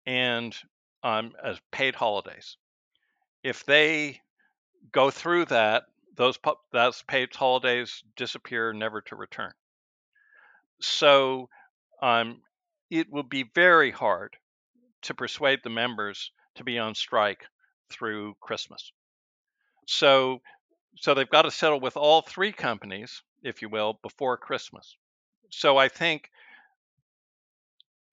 And 0.05 0.55
um, 1.03 1.33
as 1.43 1.59
paid 1.71 1.95
holidays. 1.95 2.57
If 3.43 3.65
they 3.65 4.21
go 4.93 5.11
through 5.11 5.47
that, 5.47 5.85
those 6.17 6.39
those 6.73 7.03
paid 7.03 7.35
holidays 7.35 8.03
disappear, 8.17 8.73
never 8.73 9.01
to 9.03 9.17
return. 9.17 9.53
So 10.81 11.49
um, 12.03 12.43
it 12.91 13.11
will 13.11 13.23
be 13.23 13.45
very 13.55 13.91
hard 13.91 14.37
to 15.03 15.15
persuade 15.15 15.61
the 15.63 15.71
members 15.71 16.33
to 16.57 16.65
be 16.65 16.79
on 16.79 16.95
strike 16.95 17.45
through 17.91 18.35
Christmas. 18.41 18.93
So 19.87 20.41
so 20.97 21.15
they've 21.15 21.31
got 21.31 21.43
to 21.43 21.51
settle 21.51 21.81
with 21.81 21.97
all 21.97 22.23
three 22.23 22.53
companies, 22.53 23.23
if 23.43 23.63
you 23.63 23.69
will, 23.69 23.99
before 24.03 24.37
Christmas. 24.37 24.97
So 25.51 25.77
I 25.77 25.89
think 25.89 26.31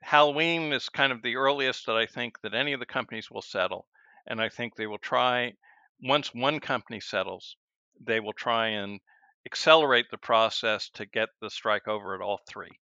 Halloween 0.05 0.71
is 0.71 0.87
kind 0.89 1.11
of 1.11 1.23
the 1.23 1.35
earliest 1.35 1.87
that 1.87 1.95
I 1.95 2.05
think 2.05 2.39
that 2.41 2.53
any 2.53 2.73
of 2.73 2.79
the 2.79 2.85
companies 2.85 3.31
will 3.31 3.41
settle. 3.41 3.87
And 4.27 4.39
I 4.39 4.49
think 4.49 4.75
they 4.75 4.85
will 4.85 4.99
try, 4.99 5.53
once 5.99 6.31
one 6.31 6.59
company 6.59 6.99
settles, 6.99 7.57
they 7.99 8.19
will 8.19 8.33
try 8.33 8.67
and 8.67 8.99
accelerate 9.47 10.05
the 10.11 10.19
process 10.19 10.89
to 10.89 11.07
get 11.07 11.29
the 11.41 11.49
strike 11.49 11.87
over 11.87 12.13
at 12.13 12.21
all 12.21 12.39
three. 12.47 12.79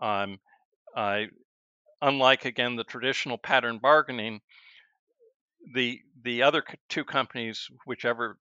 Um, 0.00 0.38
I, 0.96 1.26
unlike 2.00 2.46
again 2.46 2.76
the 2.76 2.84
traditional 2.84 3.36
pattern 3.36 3.78
bargaining, 3.78 4.40
the 5.74 6.00
the 6.22 6.42
other 6.42 6.64
two 6.88 7.04
companies, 7.04 7.68
whichever 7.84 8.38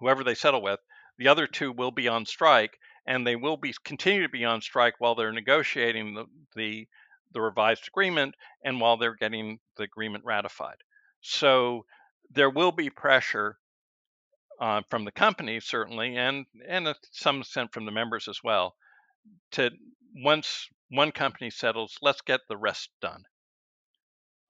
whoever 0.00 0.24
they 0.24 0.34
settle 0.34 0.62
with, 0.62 0.80
the 1.18 1.28
other 1.28 1.46
two 1.46 1.72
will 1.72 1.90
be 1.90 2.08
on 2.08 2.24
strike, 2.24 2.78
and 3.06 3.26
they 3.26 3.36
will 3.36 3.58
be 3.58 3.74
continue 3.84 4.22
to 4.22 4.28
be 4.30 4.46
on 4.46 4.62
strike 4.62 4.94
while 4.98 5.14
they're 5.14 5.32
negotiating 5.32 6.14
the 6.14 6.24
the, 6.56 6.88
the 7.32 7.40
revised 7.40 7.88
agreement 7.88 8.34
and 8.64 8.80
while 8.80 8.96
they're 8.96 9.14
getting 9.14 9.58
the 9.76 9.84
agreement 9.84 10.24
ratified. 10.24 10.76
So 11.20 11.84
there 12.30 12.50
will 12.50 12.72
be 12.72 12.90
pressure 12.90 13.58
uh, 14.60 14.82
from 14.88 15.04
the 15.04 15.12
company 15.12 15.60
certainly, 15.60 16.16
and 16.16 16.46
and 16.66 16.86
to 16.86 16.94
some 17.12 17.40
extent 17.40 17.72
from 17.72 17.84
the 17.84 17.92
members 17.92 18.28
as 18.28 18.40
well, 18.42 18.74
to 19.52 19.70
once 20.16 20.68
one 20.90 21.12
company 21.12 21.50
settles, 21.50 21.96
let's 22.02 22.22
get 22.22 22.40
the 22.48 22.56
rest 22.56 22.90
done. 23.00 23.22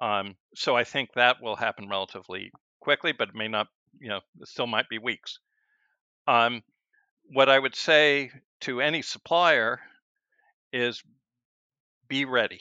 Um, 0.01 0.37
so 0.55 0.77
I 0.77 0.85
think 0.85 1.11
that 1.14 1.43
will 1.43 1.57
happen 1.57 1.88
relatively 1.88 2.51
quickly, 2.81 3.12
but 3.12 3.29
it 3.29 3.35
may 3.35 3.49
not. 3.49 3.67
You 4.01 4.09
know, 4.11 4.21
it 4.41 4.49
still 4.49 4.67
might 4.67 4.88
be 4.88 4.99
weeks. 4.99 5.41
Um, 6.27 6.62
what 7.33 7.49
I 7.49 7.59
would 7.59 7.75
say 7.75 8.31
to 8.61 8.81
any 8.81 9.03
supplier 9.03 9.81
is 10.73 11.03
be 12.09 12.25
ready, 12.25 12.61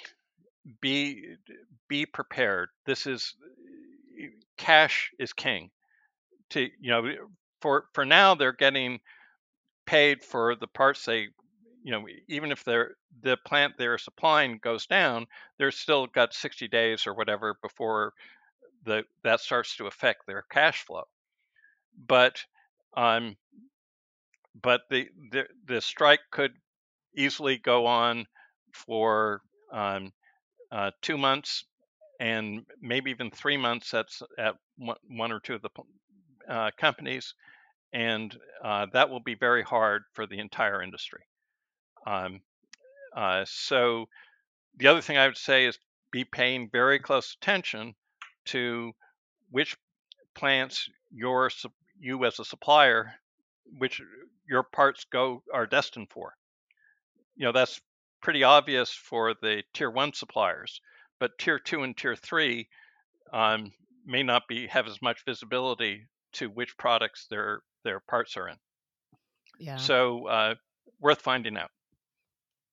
be 0.81 1.35
be 1.89 2.05
prepared. 2.05 2.69
This 2.85 3.07
is 3.07 3.35
cash 4.57 5.11
is 5.19 5.33
king. 5.33 5.69
To 6.51 6.61
you 6.79 6.91
know, 6.91 7.11
for 7.61 7.85
for 7.93 8.05
now 8.05 8.35
they're 8.35 8.53
getting 8.53 8.99
paid 9.85 10.23
for 10.23 10.55
the 10.55 10.67
parts 10.67 11.05
they 11.05 11.27
you 11.83 11.91
know 11.91 12.05
even 12.29 12.51
if 12.51 12.63
they're 12.63 12.91
the 13.23 13.37
plant 13.45 13.73
they're 13.77 13.97
supplying 13.97 14.59
goes 14.63 14.85
down 14.87 15.25
they're 15.57 15.71
still 15.71 16.07
got 16.07 16.33
60 16.33 16.67
days 16.67 17.07
or 17.07 17.13
whatever 17.15 17.57
before 17.63 18.13
the 18.85 19.03
that 19.23 19.39
starts 19.41 19.75
to 19.77 19.87
affect 19.87 20.27
their 20.27 20.43
cash 20.51 20.83
flow 20.83 21.03
but 22.07 22.43
um 22.95 23.35
but 24.61 24.81
the 24.89 25.07
the, 25.31 25.45
the 25.65 25.81
strike 25.81 26.19
could 26.31 26.53
easily 27.15 27.57
go 27.57 27.85
on 27.85 28.25
for 28.85 29.41
um, 29.71 30.11
uh, 30.71 30.91
two 31.01 31.17
months 31.17 31.65
and 32.19 32.65
maybe 32.81 33.11
even 33.11 33.29
three 33.29 33.57
months 33.57 33.93
at, 33.93 34.07
at 34.37 34.55
one 34.77 35.31
or 35.31 35.39
two 35.39 35.55
of 35.55 35.61
the 35.61 35.69
uh, 36.49 36.71
companies 36.77 37.33
and 37.93 38.35
uh, 38.63 38.85
that 38.93 39.09
will 39.09 39.19
be 39.19 39.35
very 39.35 39.63
hard 39.63 40.03
for 40.13 40.25
the 40.27 40.39
entire 40.39 40.81
industry. 40.81 41.21
Um, 42.05 42.41
uh, 43.15 43.45
so 43.47 44.05
the 44.77 44.87
other 44.87 45.01
thing 45.01 45.17
I 45.17 45.27
would 45.27 45.37
say 45.37 45.65
is 45.65 45.77
be 46.11 46.23
paying 46.23 46.69
very 46.71 46.99
close 46.99 47.35
attention 47.41 47.95
to 48.45 48.91
which 49.49 49.75
plants 50.35 50.89
your 51.11 51.49
you 51.99 52.25
as 52.25 52.39
a 52.39 52.45
supplier, 52.45 53.13
which 53.77 54.01
your 54.47 54.63
parts 54.63 55.05
go 55.11 55.41
are 55.53 55.65
destined 55.65 56.07
for. 56.11 56.33
You 57.35 57.45
know 57.45 57.51
that's 57.51 57.81
pretty 58.21 58.43
obvious 58.43 58.91
for 58.91 59.33
the 59.41 59.63
tier 59.73 59.89
one 59.89 60.13
suppliers, 60.13 60.81
but 61.19 61.37
tier 61.37 61.59
two 61.59 61.83
and 61.83 61.95
tier 61.95 62.15
three 62.15 62.67
um, 63.33 63.71
may 64.05 64.23
not 64.23 64.47
be 64.47 64.67
have 64.67 64.87
as 64.87 65.01
much 65.01 65.25
visibility 65.25 66.07
to 66.33 66.47
which 66.47 66.77
products 66.77 67.27
their 67.29 67.61
their 67.83 67.99
parts 67.99 68.37
are 68.37 68.49
in. 68.49 68.57
Yeah. 69.59 69.77
So 69.77 70.27
uh, 70.27 70.55
worth 70.99 71.21
finding 71.21 71.57
out. 71.57 71.71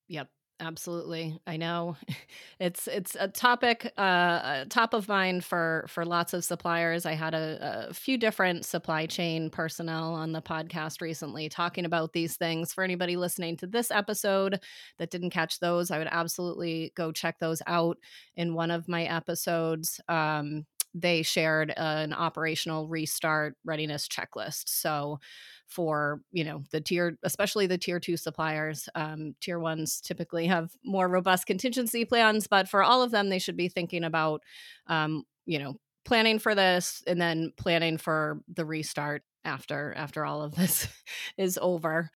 Yep. 0.08 0.28
Absolutely. 0.60 1.36
I 1.48 1.56
know 1.56 1.96
it's 2.60 2.86
it's 2.86 3.16
a 3.18 3.26
topic 3.26 3.92
uh 3.98 4.64
top 4.68 4.94
of 4.94 5.08
mind 5.08 5.44
for 5.44 5.84
for 5.88 6.04
lots 6.04 6.32
of 6.32 6.44
suppliers. 6.44 7.04
I 7.06 7.14
had 7.14 7.34
a, 7.34 7.86
a, 7.88 7.94
few 7.94 8.16
different 8.16 8.64
supply 8.64 9.06
chain 9.06 9.50
personnel 9.50 10.14
on 10.14 10.30
the 10.32 10.40
podcast 10.40 11.00
recently 11.00 11.48
talking 11.48 11.84
about 11.84 12.12
these 12.12 12.36
things. 12.36 12.72
For 12.72 12.84
anybody 12.84 13.16
listening 13.16 13.56
to 13.58 13.66
this 13.66 13.90
episode 13.90 14.60
that 14.98 15.10
didn't 15.10 15.30
catch 15.30 15.58
those, 15.58 15.90
I 15.90 15.98
would 15.98 16.08
absolutely 16.10 16.92
go 16.94 17.10
check 17.10 17.40
those 17.40 17.60
out 17.66 17.98
in 18.36 18.54
one 18.54 18.70
of 18.70 18.88
my 18.88 19.04
episodes. 19.04 20.00
Um 20.08 20.66
they 20.94 21.22
shared 21.22 21.72
an 21.76 22.12
operational 22.12 22.88
restart 22.88 23.56
readiness 23.64 24.08
checklist. 24.08 24.68
So, 24.68 25.18
for 25.66 26.20
you 26.30 26.44
know 26.44 26.62
the 26.70 26.80
tier, 26.80 27.18
especially 27.22 27.66
the 27.66 27.78
tier 27.78 27.98
two 27.98 28.16
suppliers, 28.16 28.88
um, 28.94 29.34
tier 29.40 29.58
ones 29.58 30.00
typically 30.00 30.46
have 30.46 30.70
more 30.84 31.08
robust 31.08 31.46
contingency 31.46 32.04
plans, 32.04 32.46
but 32.46 32.68
for 32.68 32.82
all 32.82 33.02
of 33.02 33.10
them, 33.10 33.28
they 33.28 33.38
should 33.38 33.56
be 33.56 33.68
thinking 33.68 34.04
about, 34.04 34.42
um, 34.86 35.24
you 35.46 35.58
know, 35.58 35.74
planning 36.04 36.38
for 36.38 36.54
this 36.54 37.02
and 37.06 37.20
then 37.20 37.52
planning 37.56 37.98
for 37.98 38.40
the 38.48 38.64
restart 38.64 39.22
after 39.44 39.92
after 39.96 40.24
all 40.24 40.42
of 40.42 40.54
this 40.54 40.88
is 41.36 41.58
over. 41.60 42.10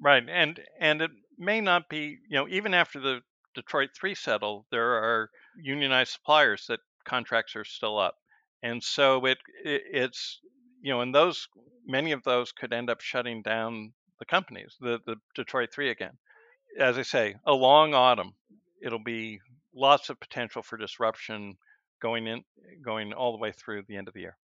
Right, 0.00 0.28
and 0.28 0.60
and 0.78 1.02
it 1.02 1.10
may 1.38 1.60
not 1.60 1.88
be 1.88 2.18
you 2.28 2.36
know 2.36 2.48
even 2.48 2.74
after 2.74 3.00
the 3.00 3.22
Detroit 3.54 3.90
three 3.94 4.14
settle, 4.14 4.66
there 4.70 4.92
are 4.94 5.30
unionized 5.56 6.12
suppliers 6.12 6.66
that 6.68 6.80
contracts 7.04 7.56
are 7.56 7.64
still 7.64 7.98
up, 7.98 8.16
and 8.62 8.82
so 8.82 9.24
it, 9.26 9.38
it 9.64 9.82
it's 9.92 10.40
you 10.82 10.92
know, 10.92 11.00
and 11.00 11.14
those 11.14 11.48
many 11.86 12.12
of 12.12 12.22
those 12.24 12.52
could 12.52 12.72
end 12.72 12.90
up 12.90 13.00
shutting 13.00 13.42
down 13.42 13.92
the 14.18 14.24
companies, 14.24 14.76
the 14.80 15.00
the 15.06 15.16
Detroit 15.34 15.70
Three 15.72 15.90
again. 15.90 16.18
As 16.78 16.98
I 16.98 17.02
say, 17.02 17.36
a 17.46 17.52
long 17.52 17.94
autumn. 17.94 18.34
It'll 18.82 19.02
be 19.02 19.40
lots 19.74 20.10
of 20.10 20.20
potential 20.20 20.62
for 20.62 20.76
disruption 20.76 21.56
going 22.02 22.26
in, 22.26 22.44
going 22.84 23.12
all 23.12 23.32
the 23.32 23.38
way 23.38 23.52
through 23.52 23.82
the 23.88 23.96
end 23.96 24.08
of 24.08 24.14
the 24.14 24.20
year. 24.20 24.36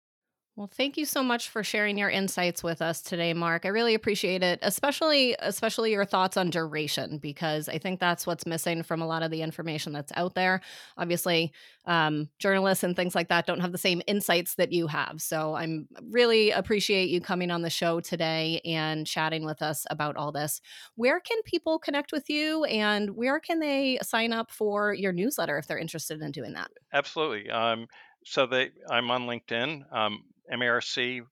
Well, 0.59 0.67
thank 0.67 0.97
you 0.97 1.05
so 1.05 1.23
much 1.23 1.47
for 1.47 1.63
sharing 1.63 1.97
your 1.97 2.09
insights 2.09 2.61
with 2.61 2.81
us 2.81 3.01
today, 3.01 3.33
Marc. 3.33 3.65
I 3.65 3.69
really 3.69 3.93
appreciate 3.93 4.43
it, 4.43 4.59
especially 4.61 5.33
especially 5.39 5.91
your 5.91 6.03
thoughts 6.03 6.35
on 6.35 6.49
duration 6.49 7.17
because 7.17 7.69
I 7.69 7.77
think 7.77 8.01
that's 8.01 8.27
what's 8.27 8.45
missing 8.45 8.83
from 8.83 9.01
a 9.01 9.07
lot 9.07 9.23
of 9.23 9.31
the 9.31 9.41
information 9.41 9.93
that's 9.93 10.11
out 10.17 10.35
there. 10.35 10.59
Obviously, 10.97 11.53
um, 11.85 12.27
journalists 12.39 12.83
and 12.83 12.93
things 12.93 13.15
like 13.15 13.29
that 13.29 13.47
don't 13.47 13.61
have 13.61 13.71
the 13.71 13.77
same 13.77 14.01
insights 14.05 14.55
that 14.55 14.73
you 14.73 14.87
have. 14.87 15.21
So 15.21 15.55
I'm 15.55 15.87
really 16.09 16.51
appreciate 16.51 17.07
you 17.07 17.21
coming 17.21 17.51
on 17.51 17.61
the 17.61 17.69
show 17.69 18.01
today 18.01 18.59
and 18.65 19.07
chatting 19.07 19.45
with 19.45 19.61
us 19.61 19.85
about 19.89 20.17
all 20.17 20.33
this. 20.33 20.59
Where 20.95 21.21
can 21.21 21.41
people 21.43 21.79
connect 21.79 22.11
with 22.11 22.29
you, 22.29 22.65
and 22.65 23.11
where 23.11 23.39
can 23.39 23.59
they 23.59 23.97
sign 24.01 24.33
up 24.33 24.51
for 24.51 24.93
your 24.93 25.13
newsletter 25.13 25.57
if 25.57 25.67
they're 25.67 25.79
interested 25.79 26.21
in 26.21 26.33
doing 26.33 26.51
that? 26.55 26.69
Absolutely. 26.91 27.49
Um, 27.49 27.87
so 28.25 28.45
they, 28.45 28.71
I'm 28.89 29.09
on 29.09 29.21
LinkedIn. 29.21 29.83
Um, 29.95 30.25
MARC 30.51 31.27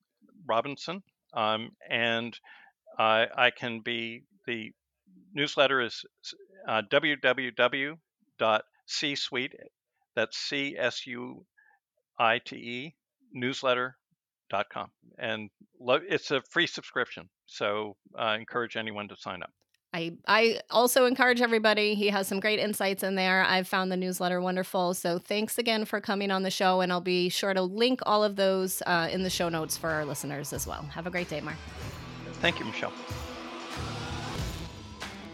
Robinson, 0.48 1.04
um, 1.34 1.72
and 1.90 2.38
uh, 2.98 3.26
I 3.36 3.52
can 3.52 3.82
be 3.82 4.24
the 4.46 4.72
newsletter 5.34 5.82
is 5.82 6.04
uh, 6.68 6.82
www.csuite. 6.92 7.98
That's 10.16 10.38
C 10.38 10.76
S 10.78 11.06
U 11.08 11.46
I 12.18 12.40
T 12.40 12.56
E 12.56 12.96
newsletter.com, 13.36 14.90
and 15.20 15.50
lo- 15.80 16.00
it's 16.10 16.32
a 16.32 16.42
free 16.50 16.68
subscription. 16.68 17.30
So 17.46 17.96
I 18.18 18.36
encourage 18.36 18.76
anyone 18.78 19.08
to 19.10 19.16
sign 19.16 19.44
up. 19.44 19.52
I 19.94 20.14
I 20.28 20.60
also 20.70 21.06
encourage 21.06 21.42
everybody. 21.42 21.96
He 21.96 22.08
has 22.10 22.28
some 22.28 22.40
great 22.40 22.60
insights 22.60 23.04
in 23.04 23.16
there. 23.16 23.44
I've 23.44 23.68
found 23.68 23.92
the 23.92 23.98
newsletter 23.98 24.42
wonderful. 24.42 24.94
So 24.94 25.18
thanks 25.18 25.58
again 25.58 25.86
for 25.86 26.02
coming 26.02 26.30
on 26.30 26.44
the 26.44 26.52
show, 26.52 26.82
and 26.82 26.92
I'll 26.92 27.02
be 27.02 27.30
sure 27.30 27.54
to 27.54 27.62
link 27.62 28.02
all 28.06 28.24
of 28.24 28.36
those 28.36 28.82
uh, 28.86 29.10
in 29.12 29.24
the 29.24 29.30
show 29.30 29.50
notes 29.50 29.78
for 29.78 29.90
our 29.90 30.06
listeners 30.06 30.54
as 30.54 30.68
well. 30.68 30.84
Have 30.94 31.08
a 31.08 31.10
great 31.10 31.30
day, 31.30 31.42
Marc. 31.42 31.58
Thank 32.34 32.60
you, 32.60 32.66
Michele. 32.66 32.94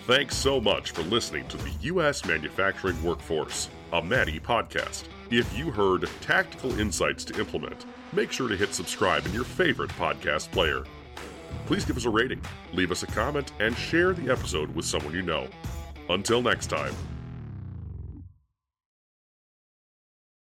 Thanks 0.06 0.36
so 0.36 0.60
much 0.60 0.92
for 0.92 1.02
listening 1.04 1.48
to 1.48 1.58
the 1.58 1.72
U.S. 1.82 2.26
Manufacturing 2.26 3.02
Workforce, 3.02 3.70
a 3.94 4.02
MADI 4.02 4.40
podcast. 4.40 5.06
If 5.32 5.58
you 5.58 5.72
heard 5.72 6.10
tactical 6.22 6.78
insights 6.78 7.24
to 7.26 7.40
implement, 7.40 7.86
make 8.12 8.32
sure 8.32 8.50
to 8.50 8.56
hit 8.56 8.74
subscribe 8.74 9.26
in 9.26 9.34
your 9.34 9.46
favorite 9.46 9.92
podcast 9.92 10.52
player 10.52 10.84
please 11.66 11.86
give 11.86 11.98
us 11.98 12.06
a 12.06 12.10
rating, 12.10 12.42
leave 12.74 12.92
us 12.92 13.04
a 13.04 13.08
comment, 13.08 13.52
and 13.60 13.76
share 13.78 14.14
the 14.14 14.32
episode 14.32 14.74
with 14.76 14.86
someone 14.86 15.14
you 15.14 15.22
know. 15.22 15.48
Until 16.10 16.42
next 16.42 16.68
time, 16.68 16.94